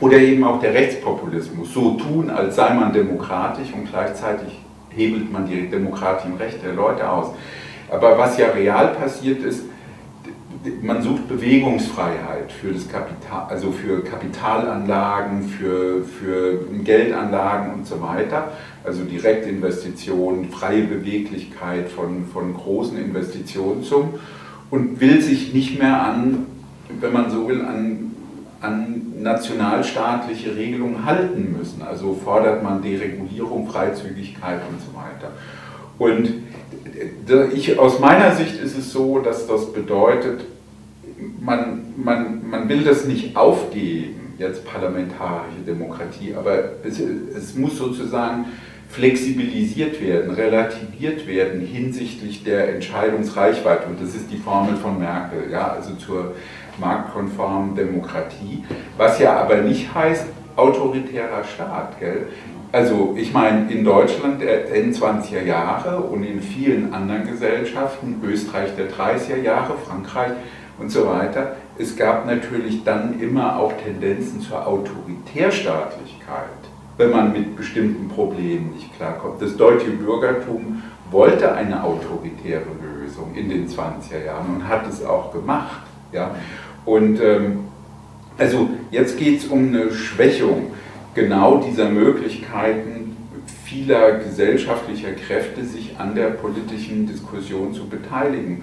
[0.00, 4.60] Oder eben auch der Rechtspopulismus, so tun, als sei man demokratisch und gleichzeitig
[4.90, 7.28] hebelt man die Demokratie im Recht der Leute aus.
[7.90, 9.64] Aber was ja real passiert ist,
[10.82, 18.52] man sucht Bewegungsfreiheit für das Kapital, also für Kapitalanlagen, für, für Geldanlagen und so weiter.
[18.82, 24.14] Also Direktinvestitionen, freie Beweglichkeit von, von großen Investitionssummen
[24.70, 26.46] und will sich nicht mehr an,
[27.00, 28.14] wenn man so will, an,
[28.60, 31.82] an nationalstaatliche Regelungen halten müssen.
[31.82, 35.32] Also fordert man Deregulierung, Freizügigkeit und so weiter.
[35.98, 36.32] Und
[37.54, 40.44] ich, aus meiner Sicht ist es so, dass das bedeutet,
[41.40, 48.46] man, man, man will das nicht aufgeben, jetzt parlamentarische Demokratie, aber es, es muss sozusagen
[48.88, 53.88] flexibilisiert werden, relativiert werden hinsichtlich der Entscheidungsreichweite.
[53.88, 56.34] Und das ist die Formel von Merkel, ja, also zur
[56.78, 58.64] marktkonformen Demokratie,
[58.96, 61.98] was ja aber nicht heißt autoritärer Staat.
[61.98, 62.28] Gell?
[62.70, 68.90] Also ich meine, in Deutschland der N20er Jahre und in vielen anderen Gesellschaften, Österreich der
[68.90, 70.32] 30er Jahre, Frankreich
[70.78, 76.48] und so weiter, es gab natürlich dann immer auch Tendenzen zur Autoritärstaatlichkeit,
[76.96, 79.40] wenn man mit bestimmten Problemen nicht klarkommt.
[79.40, 85.32] Das deutsche Bürgertum wollte eine autoritäre Lösung in den 20er Jahren und hat es auch
[85.32, 85.82] gemacht.
[86.12, 86.34] Ja?
[86.84, 87.64] Und ähm,
[88.36, 90.72] also jetzt geht es um eine Schwächung
[91.14, 93.16] genau dieser Möglichkeiten
[93.64, 98.62] vieler gesellschaftlicher Kräfte, sich an der politischen Diskussion zu beteiligen.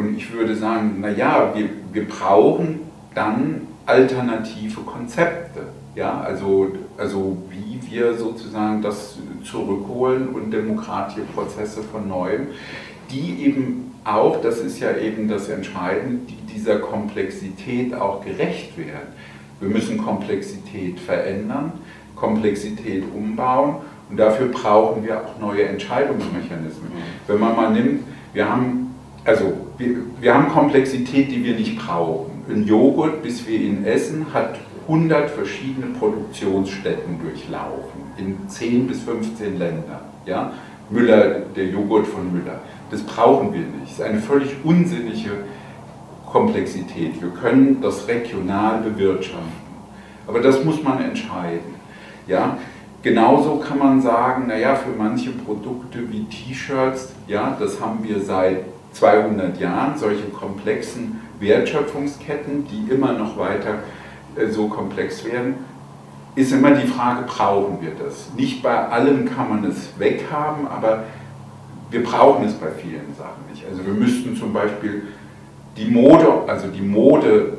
[0.00, 2.80] Und ich würde sagen, naja, wir, wir brauchen
[3.14, 5.60] dann alternative Konzepte.
[5.94, 12.46] Ja, also, also wie wir sozusagen das zurückholen und demokratische Prozesse von neuem,
[13.10, 19.12] die eben auch, das ist ja eben das Entscheidende, die dieser Komplexität auch gerecht werden.
[19.60, 21.72] Wir müssen Komplexität verändern,
[22.16, 23.76] Komplexität umbauen
[24.08, 26.90] und dafür brauchen wir auch neue Entscheidungsmechanismen.
[27.26, 28.94] Wenn man mal nimmt, wir haben
[29.26, 32.44] also wir, wir haben Komplexität, die wir nicht brauchen.
[32.48, 39.58] Ein Joghurt, bis wir ihn essen, hat 100 verschiedene Produktionsstätten durchlaufen, in 10 bis 15
[39.58, 40.00] Ländern.
[40.26, 40.52] Ja?
[40.90, 42.60] Müller, der Joghurt von Müller.
[42.90, 43.82] Das brauchen wir nicht.
[43.84, 45.30] Das ist eine völlig unsinnige
[46.26, 47.20] Komplexität.
[47.22, 49.70] Wir können das regional bewirtschaften.
[50.26, 51.74] Aber das muss man entscheiden.
[52.26, 52.58] Ja?
[53.02, 58.64] Genauso kann man sagen, naja, für manche Produkte wie T-Shirts, ja, das haben wir seit
[58.92, 63.80] 200 Jahren, solche komplexen Wertschöpfungsketten, die immer noch weiter
[64.36, 65.54] äh, so komplex werden,
[66.34, 68.30] ist immer die Frage, brauchen wir das?
[68.36, 71.04] Nicht bei allem kann man es weghaben, aber
[71.90, 73.64] wir brauchen es bei vielen Sachen nicht.
[73.68, 75.08] Also wir müssten zum Beispiel
[75.76, 77.58] die Mode, also die Modezyklen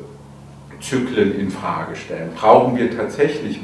[1.38, 2.30] in Frage stellen.
[2.36, 3.60] Brauchen wir tatsächlich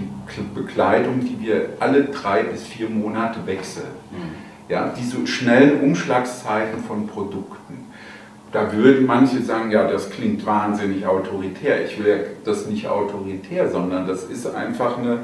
[0.53, 3.87] Bekleidung, die wir alle drei bis vier Monate wechseln?
[4.11, 7.56] Mhm ja, diese schnellen Umschlagszeiten von Produkten.
[8.51, 11.85] Da würden manche sagen, ja, das klingt wahnsinnig autoritär.
[11.85, 15.19] Ich will ja das nicht autoritär, sondern das ist einfach eine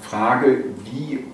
[0.00, 1.24] Frage, wie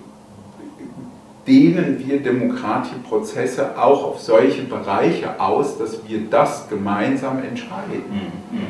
[1.47, 8.03] dehnen wir demokratische Prozesse auch auf solche Bereiche aus, dass wir das gemeinsam entscheiden.
[8.09, 8.67] Mhm, mhm.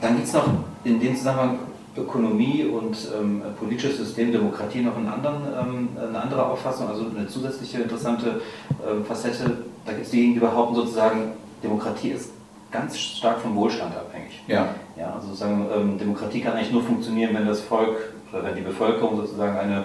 [0.00, 0.48] Dann gibt es noch
[0.84, 1.58] in dem Zusammenhang
[1.96, 7.26] Ökonomie und ähm, politisches System, Demokratie noch einen anderen, ähm, eine andere Auffassung, also eine
[7.26, 8.40] zusätzliche interessante
[8.88, 9.64] ähm, Facette.
[9.84, 12.30] Da gibt es diejenigen, die behaupten sozusagen, Demokratie ist
[12.70, 14.40] ganz stark vom Wohlstand abhängig.
[14.46, 14.68] Ja.
[14.96, 18.62] ja also sozusagen, ähm, Demokratie kann eigentlich nur funktionieren, wenn das Volk oder wenn die
[18.62, 19.84] Bevölkerung sozusagen eine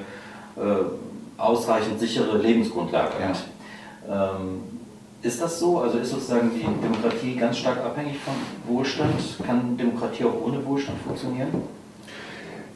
[0.57, 0.85] äh,
[1.37, 3.27] ausreichend sichere Lebensgrundlage ja.
[3.27, 3.43] hat.
[4.07, 4.63] Ähm,
[5.21, 5.79] ist das so?
[5.79, 8.35] Also ist sozusagen die Demokratie ganz stark abhängig vom
[8.67, 9.15] Wohlstand?
[9.45, 11.49] Kann Demokratie auch ohne Wohlstand funktionieren?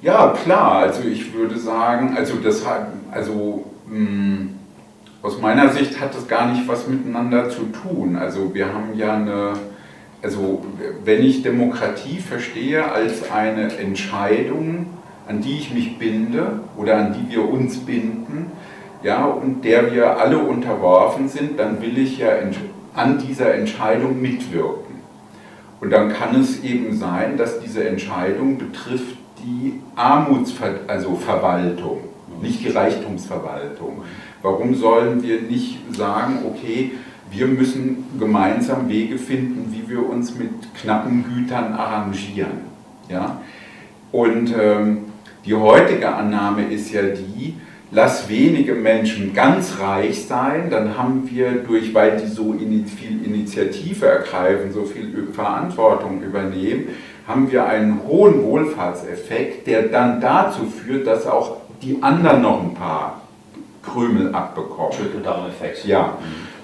[0.01, 0.77] Ja, klar.
[0.79, 4.58] Also ich würde sagen, also das hat, also mh, hm,
[5.21, 8.15] aus meiner Sicht hat das gar nicht was miteinander zu tun.
[8.15, 9.53] Also wir haben ja eine,
[10.21, 10.63] also
[11.03, 14.87] wenn ich Demokratie verstehe als eine Entscheidung,
[15.27, 18.51] an die ich mich binde oder an die wir uns binden,
[19.03, 22.29] ja, und der wir alle unterworfen sind, dann will ich ja
[22.93, 24.95] an dieser Entscheidung mitwirken.
[25.79, 31.17] Und dann kann es eben sein, dass diese Entscheidung betrifft die Armutsverwaltung, also
[32.41, 34.03] nicht die Reichtumsverwaltung.
[34.41, 36.91] Warum sollen wir nicht sagen, okay,
[37.31, 42.69] wir müssen gemeinsam Wege finden, wie wir uns mit knappen Gütern arrangieren.
[43.09, 43.41] Ja?
[44.11, 45.05] Und ähm,
[45.45, 47.55] die heutige Annahme ist ja die,
[47.91, 54.05] lass wenige Menschen ganz reich sein, dann haben wir durch, weil die so viel Initiative
[54.05, 56.89] ergreifen, so viel Verantwortung übernehmen,
[57.27, 62.73] haben wir einen hohen Wohlfahrtseffekt, der dann dazu führt, dass auch die anderen noch ein
[62.73, 63.18] paar
[63.91, 64.91] Krümel abbekommen.
[64.91, 65.85] Trickle-Down-Effekt.
[65.85, 66.13] Ja,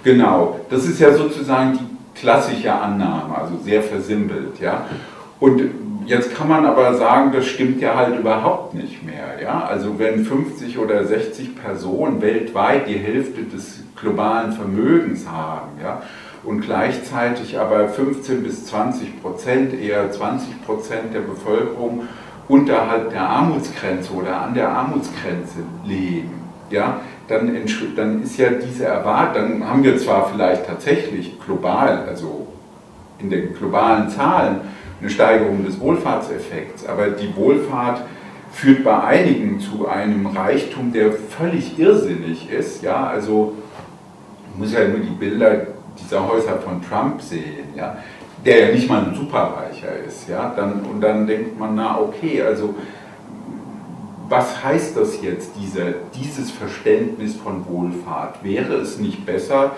[0.04, 0.60] genau.
[0.70, 4.60] Das ist ja sozusagen die klassische Annahme, also sehr versimpelt.
[4.60, 4.86] Ja.
[5.40, 5.62] Und
[6.06, 9.42] Jetzt kann man aber sagen, das stimmt ja halt überhaupt nicht mehr.
[9.42, 9.66] Ja?
[9.66, 16.04] Also wenn 50 oder 60 Personen weltweit die Hälfte des globalen Vermögens haben ja,
[16.44, 22.04] und gleichzeitig aber 15 bis 20 Prozent, eher 20 Prozent der Bevölkerung
[22.48, 26.30] unterhalb der Armutsgrenze oder an der Armutsgrenze leben,
[26.70, 27.58] ja, dann,
[27.96, 32.48] dann ist ja diese Erwartung, dann haben wir zwar vielleicht tatsächlich global, also
[33.20, 34.62] in den globalen Zahlen,
[35.02, 38.02] eine Steigerung des Wohlfahrtseffekts, aber die Wohlfahrt
[38.52, 42.82] führt bei einigen zu einem Reichtum, der völlig irrsinnig ist.
[42.82, 43.54] Ja, also
[44.56, 45.68] muss ja nur die Bilder
[46.00, 47.98] dieser Häuser von Trump sehen, ja,
[48.46, 50.30] der ja nicht mal ein Superreicher ist.
[50.30, 52.76] Ja, dann, und dann denkt man, na okay, also
[54.30, 58.44] was heißt das jetzt, diese, dieses Verständnis von Wohlfahrt?
[58.44, 59.72] Wäre es nicht besser,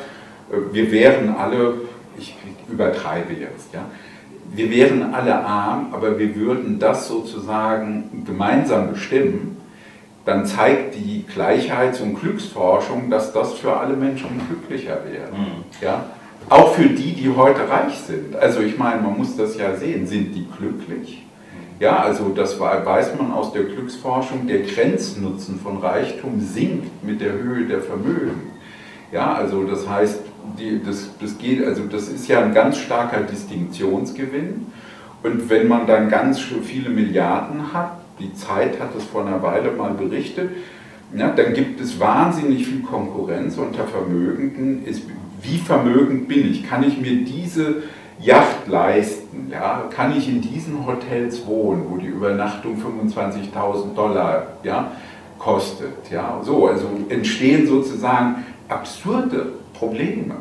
[0.52, 1.76] äh, wir wären alle,
[2.18, 2.36] ich
[2.70, 3.86] übertreibe jetzt, ja,
[4.50, 9.58] wir wären alle arm, aber wir würden das sozusagen gemeinsam bestimmen,
[10.26, 15.32] dann zeigt die Gleichheits- und Glücksforschung, dass das für alle Menschen glücklicher wäre.
[15.32, 15.64] Mhm.
[15.82, 16.06] Ja?
[16.50, 18.36] Auch für die, die heute reich sind.
[18.36, 21.27] Also ich meine, man muss das ja sehen, sind die glücklich?
[21.80, 27.34] Ja, also das weiß man aus der Glücksforschung, der Grenznutzen von Reichtum sinkt mit der
[27.34, 28.52] Höhe der Vermögen.
[29.12, 30.20] Ja, also das heißt,
[30.58, 34.68] die, das, das, geht, also das ist ja ein ganz starker Distinktionsgewinn.
[35.22, 39.72] Und wenn man dann ganz viele Milliarden hat, die Zeit hat es vor einer Weile
[39.72, 40.50] mal berichtet,
[41.16, 44.84] ja, dann gibt es wahnsinnig viel Konkurrenz unter Vermögenden.
[44.84, 45.04] Ist,
[45.42, 46.68] wie vermögend bin ich?
[46.68, 47.84] Kann ich mir diese
[48.20, 49.27] Yacht leisten?
[49.50, 49.86] Ja?
[49.90, 54.92] Kann ich in diesen Hotels wohnen, wo die Übernachtung 25.000 Dollar ja,
[55.40, 56.12] kostet?
[56.12, 56.40] Ja?
[56.44, 60.36] So, also entstehen sozusagen absurde Probleme,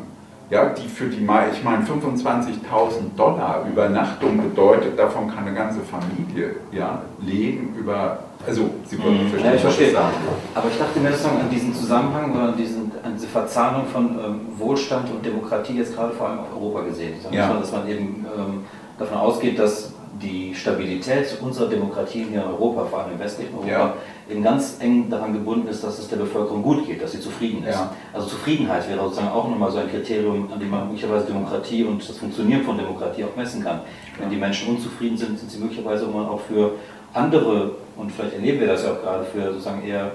[0.49, 6.55] ja, die für die, ich meine, 25.000 Dollar Übernachtung bedeutet, davon kann eine ganze Familie
[6.71, 9.29] ja, leben über, also Sie wollen mhm.
[9.29, 9.91] verstehen, ja, ich verstehe.
[9.91, 10.13] Sagen.
[10.55, 14.05] Aber ich dachte mir sozusagen an diesen Zusammenhang oder an, diesen, an diese Verzahnung von
[14.05, 17.15] ähm, Wohlstand und Demokratie jetzt gerade vor allem auf Europa gesehen.
[17.29, 17.53] Ja.
[17.53, 18.63] Dass man eben ähm,
[18.97, 19.91] davon ausgeht, dass
[20.21, 23.93] die Stabilität unserer Demokratien hier in Europa, vor allem im westlichen Europa, ja.
[24.29, 27.63] eben ganz eng daran gebunden ist, dass es der Bevölkerung gut geht, dass sie zufrieden
[27.63, 27.75] ist.
[27.75, 27.93] Ja.
[28.13, 32.07] Also Zufriedenheit wäre sozusagen auch nochmal so ein Kriterium, an dem man möglicherweise Demokratie und
[32.07, 33.81] das Funktionieren von Demokratie auch messen kann.
[34.17, 36.71] Wenn die Menschen unzufrieden sind, sind sie möglicherweise auch für
[37.13, 40.11] andere, und vielleicht erleben wir das ja auch gerade, für sozusagen eher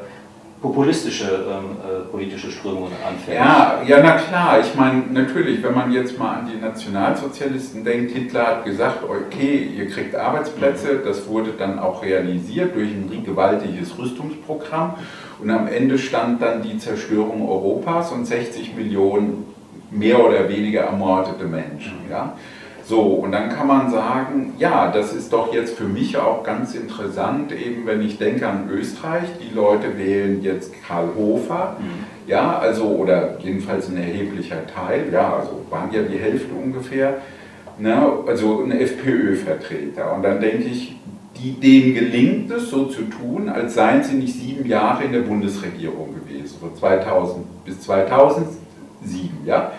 [0.62, 3.36] populistische ähm, äh, politische Strömungen anfällt.
[3.36, 4.60] Ja, ja, na klar.
[4.60, 9.68] Ich meine, natürlich, wenn man jetzt mal an die Nationalsozialisten denkt, Hitler hat gesagt, okay,
[9.76, 14.94] ihr kriegt Arbeitsplätze, das wurde dann auch realisiert durch ein gewaltiges Rüstungsprogramm
[15.40, 19.44] und am Ende stand dann die Zerstörung Europas und 60 Millionen
[19.90, 21.94] mehr oder weniger ermordete Menschen.
[22.08, 22.36] Ja?
[22.84, 26.74] So, und dann kann man sagen, ja, das ist doch jetzt für mich auch ganz
[26.74, 32.04] interessant, eben wenn ich denke an Österreich, die Leute wählen jetzt Karl Hofer, mhm.
[32.26, 37.18] ja, also, oder jedenfalls ein erheblicher Teil, ja, also waren ja die Hälfte ungefähr,
[37.78, 40.14] ne, also ein FPÖ-Vertreter.
[40.14, 40.96] Und dann denke ich,
[41.36, 45.20] die, denen gelingt es so zu tun, als seien sie nicht sieben Jahre in der
[45.20, 48.58] Bundesregierung gewesen, von 2000 bis 2007,
[49.46, 49.72] ja.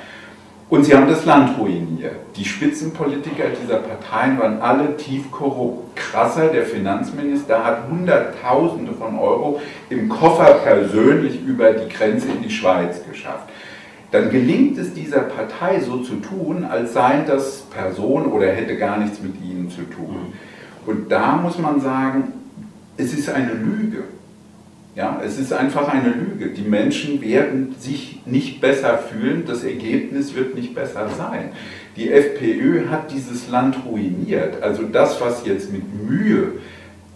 [0.74, 2.16] Und sie haben das Land ruiniert.
[2.36, 5.96] Die Spitzenpolitiker dieser Parteien waren alle tief korrupt.
[5.96, 9.62] Krasser, der Finanzminister, hat Hunderttausende von Euro
[9.92, 13.50] im Koffer persönlich über die Grenze in die Schweiz geschafft.
[14.10, 18.98] Dann gelingt es dieser Partei so zu tun, als seien das Personen oder hätte gar
[18.98, 20.34] nichts mit ihnen zu tun.
[20.88, 22.34] Und da muss man sagen,
[22.98, 24.06] es ist eine Lüge.
[24.96, 26.50] Ja, es ist einfach eine Lüge.
[26.50, 31.50] Die Menschen werden sich nicht besser fühlen, das Ergebnis wird nicht besser sein.
[31.96, 34.62] Die FPÖ hat dieses Land ruiniert.
[34.62, 36.54] Also das, was jetzt mit Mühe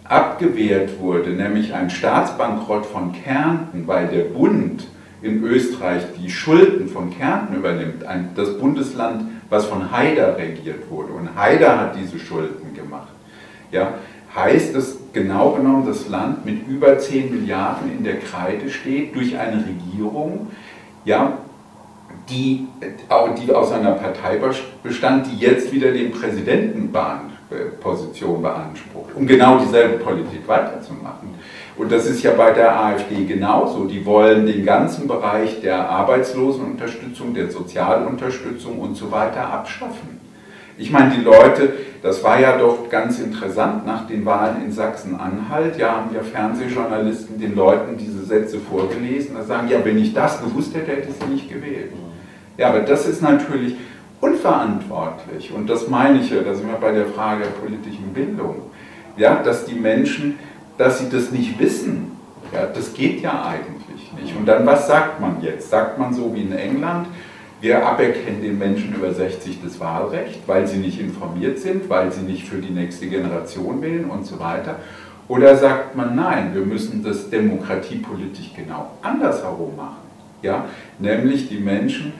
[0.02, 4.88] abgewehrt wurde, nämlich ein Staatsbankrott von Kärnten, weil der Bund
[5.22, 11.12] in Österreich die Schulden von Kärnten übernimmt, ein, das Bundesland, was von Haider regiert wurde.
[11.12, 13.08] Und Haider hat diese Schulden gemacht.
[13.70, 13.94] Ja,
[14.34, 19.38] heißt, dass genau genommen das Land mit über 10 Milliarden in der Kreide steht durch
[19.38, 20.48] eine Regierung,
[21.04, 21.38] ja,
[22.28, 22.66] die,
[23.40, 24.40] die aus einer Partei
[24.82, 31.28] bestand, die jetzt wieder den Präsidentenposition beansprucht, um genau dieselbe Politik weiterzumachen.
[31.78, 33.84] Und das ist ja bei der AfD genauso.
[33.84, 40.18] Die wollen den ganzen Bereich der Arbeitslosenunterstützung, der Sozialunterstützung und so weiter abschaffen.
[40.76, 41.72] Ich meine, die Leute,
[42.02, 47.38] das war ja doch ganz interessant nach den Wahlen in Sachsen-Anhalt, ja, haben ja Fernsehjournalisten
[47.38, 51.16] den Leuten diese Sätze vorgelesen, da sagen, ja, wenn ich das gewusst hätte, hätte ich
[51.16, 51.92] sie nicht gewählt.
[52.56, 53.76] Ja, aber das ist natürlich
[54.20, 58.62] unverantwortlich und das meine ich ja, da sind wir bei der Frage der politischen Bildung,
[59.16, 60.38] ja, dass die Menschen,
[60.76, 62.12] dass sie das nicht wissen,
[62.52, 64.36] ja, das geht ja eigentlich nicht.
[64.36, 65.70] Und dann, was sagt man jetzt?
[65.70, 67.06] Sagt man so wie in England,
[67.60, 72.22] wir aberkennen den Menschen über 60 das Wahlrecht, weil sie nicht informiert sind, weil sie
[72.22, 74.76] nicht für die nächste Generation wählen und so weiter.
[75.26, 80.08] Oder sagt man, nein, wir müssen das demokratiepolitisch genau andersherum machen.
[80.42, 80.64] Ja?
[80.98, 82.12] Nämlich die Menschen,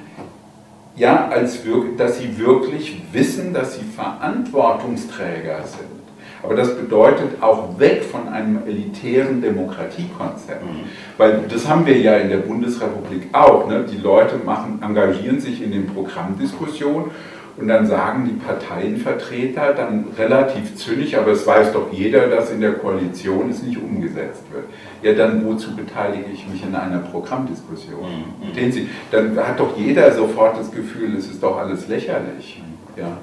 [0.99, 1.61] ja, als
[1.97, 5.99] dass sie wirklich wissen, dass sie Verantwortungsträger sind
[6.43, 10.65] aber das bedeutet auch weg von einem elitären Demokratiekonzept.
[10.65, 10.85] Mhm.
[11.17, 13.67] Weil das haben wir ja in der Bundesrepublik auch.
[13.69, 13.85] Ne?
[13.91, 17.11] Die Leute machen, engagieren sich in den Programmdiskussionen
[17.59, 22.61] und dann sagen die Parteienvertreter dann relativ zynisch, aber es weiß doch jeder, dass in
[22.61, 24.65] der Koalition es nicht umgesetzt wird.
[25.03, 28.25] Ja, dann wozu beteilige ich mich in einer Programmdiskussion?
[28.55, 28.73] Mhm.
[28.73, 28.89] Sie?
[29.11, 32.63] Dann hat doch jeder sofort das Gefühl, es ist doch alles lächerlich.
[32.97, 33.17] Ja.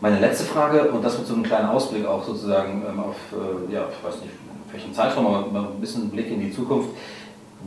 [0.00, 3.72] Meine letzte Frage, und das mit so einem kleinen Ausblick auch sozusagen ähm, auf, äh,
[3.72, 4.34] ja, ich weiß nicht,
[4.72, 6.90] welchen Zeitraum, aber ein bisschen Blick in die Zukunft.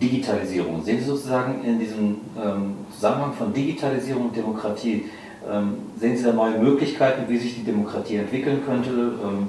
[0.02, 0.84] Digitalisierung.
[0.84, 5.06] Sehen Sie sozusagen in diesem ähm, Zusammenhang von Digitalisierung und Demokratie,
[6.00, 8.90] sehen Sie da neue Möglichkeiten, wie sich die Demokratie entwickeln könnte,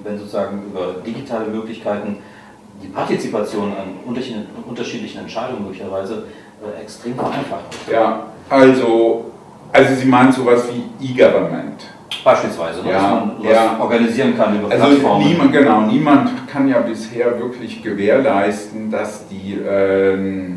[0.05, 2.19] wenn sozusagen über digitale Möglichkeiten
[2.83, 3.97] die Partizipation an
[4.69, 6.25] unterschiedlichen Entscheidungen möglicherweise
[6.63, 7.97] äh, extrem vereinfacht wird?
[7.97, 9.33] Ja, also,
[9.73, 11.87] also Sie meinen sowas wie E-Government.
[12.25, 13.77] Beispielsweise, ne, ja, dass man ja.
[13.81, 15.29] organisieren kann über also Plattformen.
[15.29, 20.51] Niemand, genau, niemand kann ja bisher wirklich gewährleisten, dass die, äh,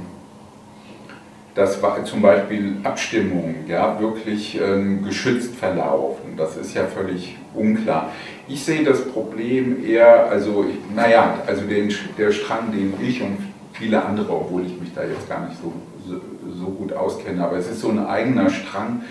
[1.56, 6.38] dass zum Beispiel Abstimmungen ja, wirklich äh, geschützt verlaufen.
[6.38, 8.12] Das ist ja völlig unklar.
[8.48, 13.38] Ich sehe das Problem eher, also, ich, naja, also den, der Strang, den ich und
[13.74, 15.74] viele andere, obwohl ich mich da jetzt gar nicht so,
[16.08, 16.22] so,
[16.58, 19.02] so gut auskenne, aber es ist so ein eigener Strang,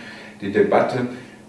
[0.41, 1.07] die Debatte,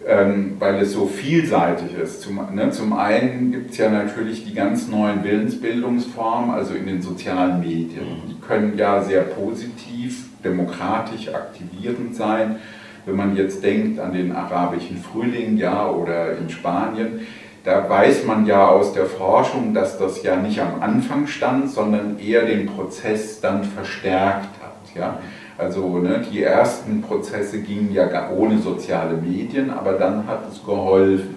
[0.08, 2.22] ähm, weil es so vielseitig ist.
[2.22, 7.02] Zum, ne, zum einen gibt es ja natürlich die ganz neuen Willensbildungsformen, also in den
[7.02, 8.06] sozialen Medien.
[8.06, 8.30] Mhm.
[8.30, 12.58] Die können ja sehr positiv, demokratisch aktivierend sein.
[13.06, 17.22] Wenn man jetzt denkt an den arabischen Frühling ja, oder in Spanien,
[17.64, 22.18] da weiß man ja aus der Forschung, dass das ja nicht am Anfang stand, sondern
[22.20, 24.96] eher den Prozess dann verstärkt hat.
[24.96, 25.20] Ja?
[25.62, 31.36] Also ne, die ersten Prozesse gingen ja ohne soziale Medien, aber dann hat es geholfen.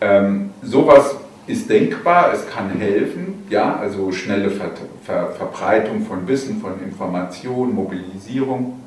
[0.00, 1.14] Ähm, sowas
[1.46, 4.70] ist denkbar, es kann helfen, ja, also schnelle Ver
[5.04, 8.80] Ver Verbreitung von Wissen, von Informationen, Mobilisierung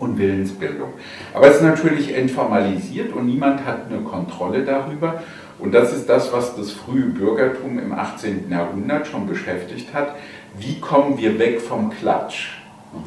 [0.00, 0.88] und Willensbildung.
[1.32, 5.22] Aber es ist natürlich entformalisiert und niemand hat eine Kontrolle darüber.
[5.60, 8.50] Und das ist das, was das frühe Bürgertum im 18.
[8.50, 10.16] Jahrhundert schon beschäftigt hat.
[10.58, 12.58] Wie kommen wir weg vom Klatsch?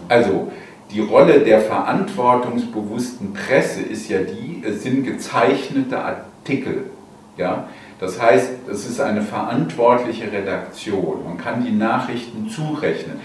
[0.07, 0.51] Also
[0.91, 6.91] die Rolle der verantwortungsbewussten Presse ist ja die, es sind gezeichnete Artikel.
[7.35, 7.67] Ja?
[7.99, 11.23] Das heißt, es ist eine verantwortliche Redaktion.
[11.25, 13.19] Man kann die Nachrichten zurechnen.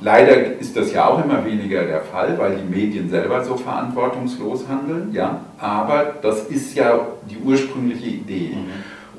[0.00, 4.66] Leider ist das ja auch immer weniger der Fall, weil die Medien selber so verantwortungslos
[4.68, 5.12] handeln.
[5.12, 5.40] Ja?
[5.58, 8.54] Aber das ist ja die ursprüngliche Idee.
[8.54, 8.70] Mhm.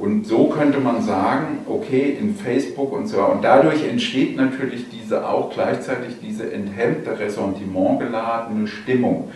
[0.03, 5.25] Und so könnte man sagen, okay, in Facebook und so, und dadurch entsteht natürlich diese
[5.25, 9.31] auch gleichzeitig diese enthemmte, ressentimentgeladene Stimmung.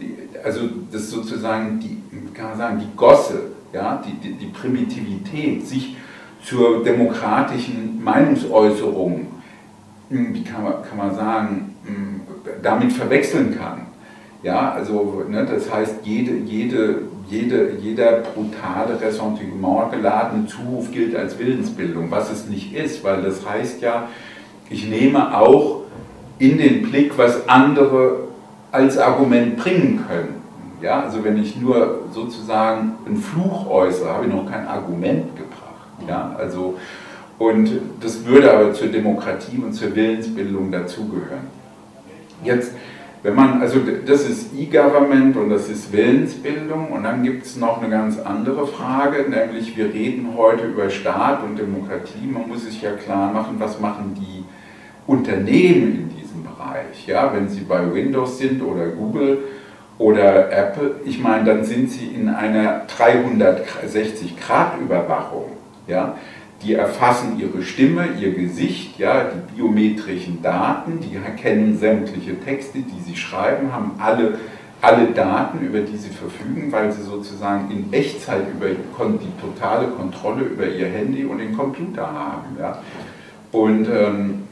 [0.00, 2.02] Die, also das sozusagen die,
[2.34, 5.96] kann man sagen, die Gosse, ja, die, die, die Primitivität, sich
[6.42, 9.28] zur demokratischen Meinungsäußerung,
[10.08, 12.20] hm, wie kann man, kann man sagen, hm,
[12.64, 13.82] damit verwechseln kann.
[14.42, 21.38] Ja, also ne, das heißt, jede, jede jede, jeder brutale, Ressentiment geladene Zuruf gilt als
[21.38, 24.08] Willensbildung, was es nicht ist, weil das heißt ja,
[24.68, 25.82] ich nehme auch
[26.38, 28.20] in den Blick, was andere
[28.72, 30.40] als Argument bringen können.
[30.80, 35.60] Ja, also wenn ich nur sozusagen einen Fluch äußere, habe ich noch kein Argument gebracht.
[36.08, 36.78] Ja, also,
[37.38, 37.70] und
[38.00, 41.48] das würde aber zur Demokratie und zur Willensbildung dazugehören.
[42.42, 42.72] Jetzt,
[43.22, 47.82] wenn man, also das ist E-Government und das ist Willensbildung und dann gibt es noch
[47.82, 52.26] eine ganz andere Frage, nämlich wir reden heute über Staat und Demokratie.
[52.26, 54.42] Man muss sich ja klar machen, was machen die
[55.06, 57.06] Unternehmen in diesem Bereich.
[57.06, 59.40] Ja, wenn sie bei Windows sind oder Google
[59.98, 65.58] oder Apple, ich meine, dann sind sie in einer 360-Grad-Überwachung.
[65.86, 66.16] Ja,
[66.62, 73.00] die erfassen ihre Stimme, ihr Gesicht, ja, die biometrischen Daten, die erkennen sämtliche Texte, die
[73.00, 74.38] sie schreiben, haben alle,
[74.82, 80.42] alle Daten, über die sie verfügen, weil sie sozusagen in Echtzeit über die totale Kontrolle
[80.42, 82.56] über ihr Handy und den Computer haben.
[82.58, 82.78] Ja.
[83.52, 84.42] Und, ähm,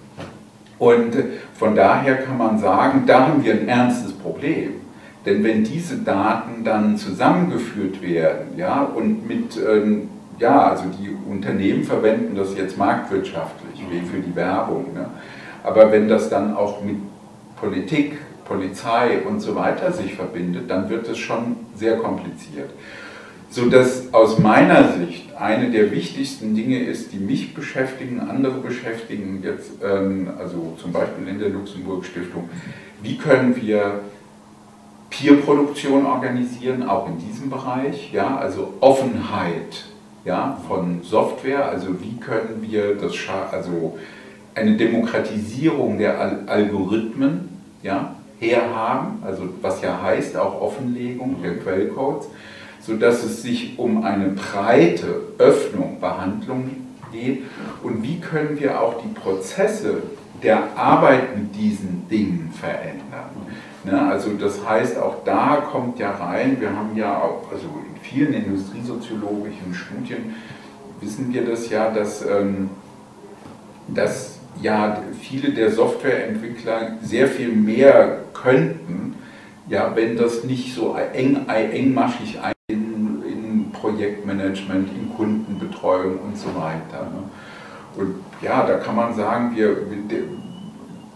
[0.78, 1.14] und
[1.54, 4.72] von daher kann man sagen, da haben wir ein ernstes Problem.
[5.26, 10.08] Denn wenn diese Daten dann zusammengeführt werden ja, und mit ähm,
[10.38, 14.94] ja, also die Unternehmen verwenden das jetzt marktwirtschaftlich, wie für die Werbung.
[14.94, 15.06] Ne?
[15.64, 16.96] Aber wenn das dann auch mit
[17.56, 22.70] Politik, Polizei und so weiter sich verbindet, dann wird es schon sehr kompliziert.
[23.50, 29.40] So dass aus meiner Sicht eine der wichtigsten Dinge ist, die mich beschäftigen, andere beschäftigen,
[29.42, 32.48] jetzt, ähm, also zum Beispiel in der Luxemburg Stiftung,
[33.02, 34.00] wie können wir
[35.10, 39.86] Peer-Produktion organisieren, auch in diesem Bereich, ja, also Offenheit
[40.24, 43.14] ja, von Software, also wie können wir das,
[43.50, 43.98] also
[44.54, 47.48] eine Demokratisierung der Algorithmen
[47.82, 52.28] ja, herhaben, also was ja heißt auch Offenlegung der Quellcodes,
[52.80, 56.70] sodass es sich um eine breite Öffnung, Behandlung
[57.12, 57.42] geht.
[57.82, 60.02] Und wie können wir auch die Prozesse
[60.42, 63.30] der Arbeit mit diesen Dingen verändern.
[63.84, 67.66] Ne, also das heißt, auch da kommt ja rein, wir haben ja auch, also
[68.10, 70.34] vielen industriesoziologischen Studien
[71.00, 72.70] wissen wir das ja, dass, ähm,
[73.88, 79.14] dass ja viele der Softwareentwickler sehr viel mehr könnten,
[79.68, 82.38] ja, wenn das nicht so eng, engmaschig
[82.68, 87.04] in, in Projektmanagement, in Kundenbetreuung und so weiter.
[87.04, 87.22] Ne?
[87.96, 89.76] Und ja, da kann man sagen, wir,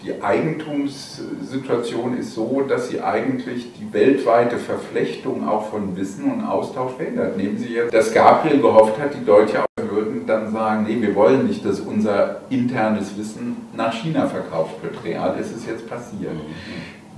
[0.05, 6.95] die Eigentumssituation ist so, dass sie eigentlich die weltweite Verflechtung auch von Wissen und Austausch
[6.97, 7.37] verändert.
[7.37, 11.47] Nehmen Sie jetzt, dass Gabriel gehofft hat, die Deutsche würden dann sagen, nee, wir wollen
[11.47, 15.05] nicht, dass unser internes Wissen nach China verkauft wird.
[15.05, 16.33] Real ist es jetzt passiert.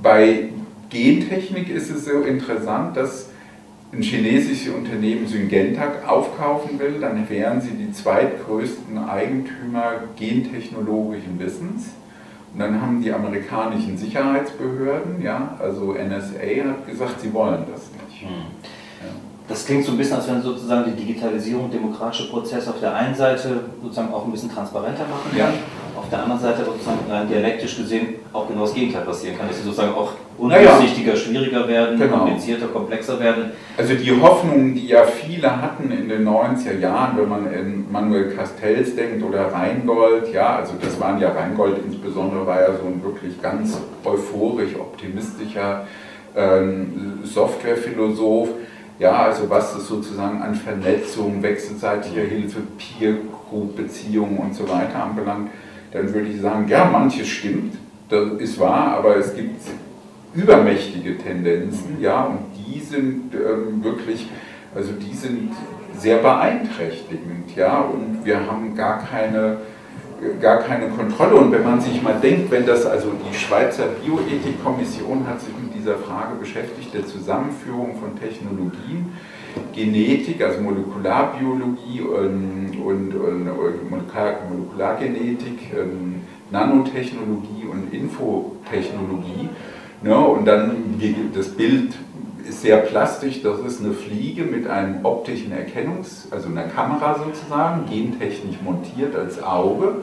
[0.02, 0.50] Bei
[0.90, 3.30] Gentechnik ist es so interessant, dass
[3.92, 11.90] ein chinesisches Unternehmen Syngenta aufkaufen will, dann wären sie die zweitgrößten Eigentümer gentechnologischen Wissens.
[12.54, 18.22] Und dann haben die amerikanischen Sicherheitsbehörden, ja, also NSA, hat gesagt, sie wollen das nicht.
[18.22, 18.28] Hm.
[18.28, 19.12] Ja.
[19.48, 23.14] Das klingt so ein bisschen, als wenn sozusagen die Digitalisierung, demokratische Prozesse auf der einen
[23.14, 25.38] Seite sozusagen auch ein bisschen transparenter machen kann.
[25.38, 25.52] Ja
[25.96, 29.58] auf der anderen Seite sozusagen rein dialektisch gesehen auch genau das Gegenteil passieren kann, dass
[29.58, 31.16] sie sozusagen auch undurchsichtiger, ja.
[31.16, 32.18] schwieriger werden, genau.
[32.18, 33.52] komplizierter, komplexer werden.
[33.76, 38.34] Also die Hoffnungen, die ja viele hatten in den 90er Jahren, wenn man in Manuel
[38.34, 43.02] Castells denkt oder Rheingold, ja, also das waren ja Rheingold insbesondere, war ja so ein
[43.02, 45.86] wirklich ganz euphorisch optimistischer
[46.36, 48.48] ähm, Softwarephilosoph.
[48.98, 55.50] Ja, also was es sozusagen an Vernetzung, wechselseitiger Hilfe, Peer-Group-Beziehungen und so weiter anbelangt,
[55.94, 57.76] dann würde ich sagen, ja, manches stimmt,
[58.08, 59.60] das ist wahr, aber es gibt
[60.34, 64.28] übermächtige Tendenzen, ja, und die sind ähm, wirklich,
[64.74, 65.52] also die sind
[65.96, 69.58] sehr beeinträchtigend, ja, und wir haben gar keine,
[70.40, 71.36] gar keine Kontrolle.
[71.36, 75.76] Und wenn man sich mal denkt, wenn das, also die Schweizer Bioethikkommission hat sich mit
[75.76, 79.12] dieser Frage beschäftigt, der Zusammenführung von Technologien,
[79.74, 89.48] Genetik, also Molekularbiologie und, und, und Molekulargenetik, ähm, Nanotechnologie und Infotechnologie.
[90.02, 91.00] Ne, und dann
[91.34, 91.94] das Bild
[92.48, 97.86] ist sehr plastisch, das ist eine Fliege mit einem optischen Erkennungs-, also einer Kamera sozusagen,
[97.86, 99.96] gentechnisch montiert als Auge,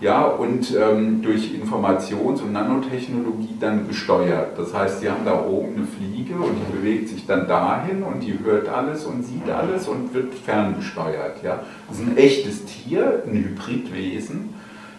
[0.00, 4.58] ja, und ähm, durch Informations- und Nanotechnologie dann gesteuert.
[4.58, 8.20] Das heißt, Sie haben da oben eine Fliege und die bewegt sich dann dahin und
[8.20, 11.42] die hört alles und sieht alles und wird ferngesteuert.
[11.44, 11.60] Ja.
[11.88, 14.54] Das ist ein echtes Tier, ein Hybridwesen.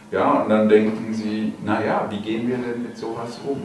[0.09, 3.57] Ja, und dann denken Sie, naja, wie gehen wir denn mit sowas um?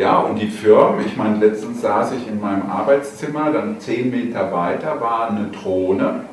[0.00, 4.50] Ja, und die Firmen, ich meine, letztens saß ich in meinem Arbeitszimmer, dann zehn Meter
[4.50, 6.24] weiter war eine Drohne,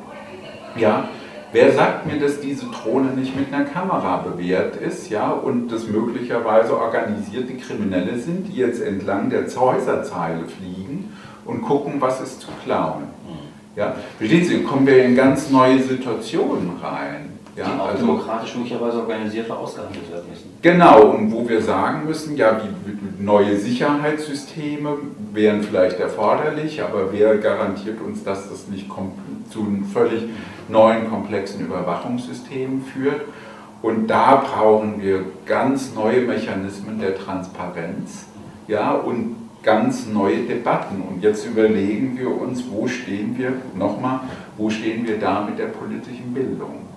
[0.74, 1.10] ja,
[1.50, 5.86] Wer sagt mir, dass diese Drohne nicht mit einer Kamera bewehrt ist, ja, und das
[5.86, 11.14] möglicherweise organisierte Kriminelle sind, die jetzt entlang der Häuserzeile fliegen
[11.46, 13.04] und gucken, was ist zu klauen?
[13.76, 17.27] Ja, verstehen Sie, kommen wir in ganz neue Situationen rein.
[17.58, 20.50] Ja, die auch also, demokratisch möglicherweise organisiert ausgehandelt werden müssen.
[20.62, 24.96] Genau, und wo wir sagen müssen, ja, wie neue Sicherheitssysteme
[25.32, 28.86] wären vielleicht erforderlich, aber wer garantiert uns, dass das nicht
[29.50, 30.22] zu einem völlig
[30.68, 33.22] neuen, komplexen Überwachungssystemen führt?
[33.82, 38.26] Und da brauchen wir ganz neue Mechanismen der Transparenz
[38.68, 41.02] ja, und ganz neue Debatten.
[41.02, 44.20] Und jetzt überlegen wir uns, wo stehen wir, nochmal,
[44.56, 46.87] wo stehen wir da mit der politischen Bildung?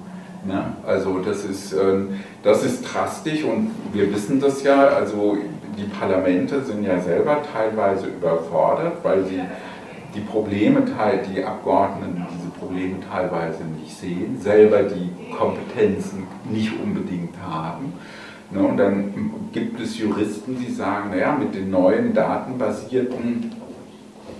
[0.45, 0.73] Ne?
[0.85, 5.37] Also das ist, ähm, das ist drastisch und wir wissen das ja, also
[5.77, 9.41] die Parlamente sind ja selber teilweise überfordert, weil sie
[10.15, 17.93] die Probleme, die Abgeordneten diese Probleme teilweise nicht sehen, selber die Kompetenzen nicht unbedingt haben.
[18.51, 18.61] Ne?
[18.61, 23.51] Und dann gibt es Juristen, die sagen, naja, mit den neuen datenbasierten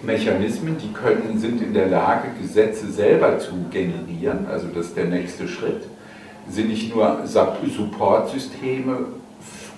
[0.03, 5.05] Mechanismen, die können, sind in der Lage, Gesetze selber zu generieren, also das ist der
[5.05, 5.87] nächste Schritt,
[6.49, 8.97] sind nicht nur Supportsysteme,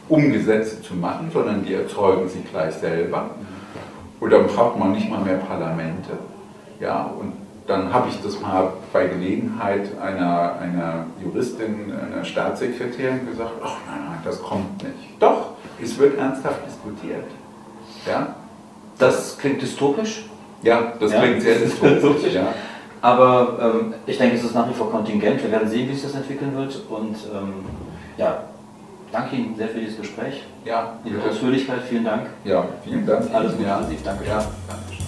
[0.09, 3.32] um Gesetze zu machen, sondern die erzeugen sie gleich selber.
[4.20, 6.11] Und dann braucht man nicht mal mehr Parlamente.
[6.80, 7.34] Ja, und
[7.68, 14.01] dann habe ich das mal bei Gelegenheit einer, einer Juristin, einer Staatssekretärin gesagt, ach nein,
[14.09, 14.95] nein, das kommt nicht.
[15.20, 15.51] Doch,
[15.82, 17.26] es wird ernsthaft diskutiert.
[18.05, 18.36] Ja,
[18.97, 20.26] das klingt dystopisch.
[20.61, 21.22] Ja, das ja.
[21.22, 22.34] klingt sehr dystopisch.
[22.34, 22.53] ja.
[23.04, 25.43] Aber ähm, ich denke, es ist nach wie vor kontingent.
[25.43, 26.74] Wir werden sehen, wie sich das entwickeln wird.
[26.89, 27.66] Und ähm,
[28.16, 28.45] ja,
[29.12, 30.43] danke Ihnen sehr für dieses Gespräch.
[30.64, 31.82] Ja, die Ausführlichkeit.
[31.89, 32.28] Vielen Dank.
[32.45, 33.30] Ja, vielen Dank.
[33.34, 33.68] Alles Gute.
[33.68, 33.82] Ja.
[34.06, 34.26] Danke.
[34.26, 35.04] Ja, danke.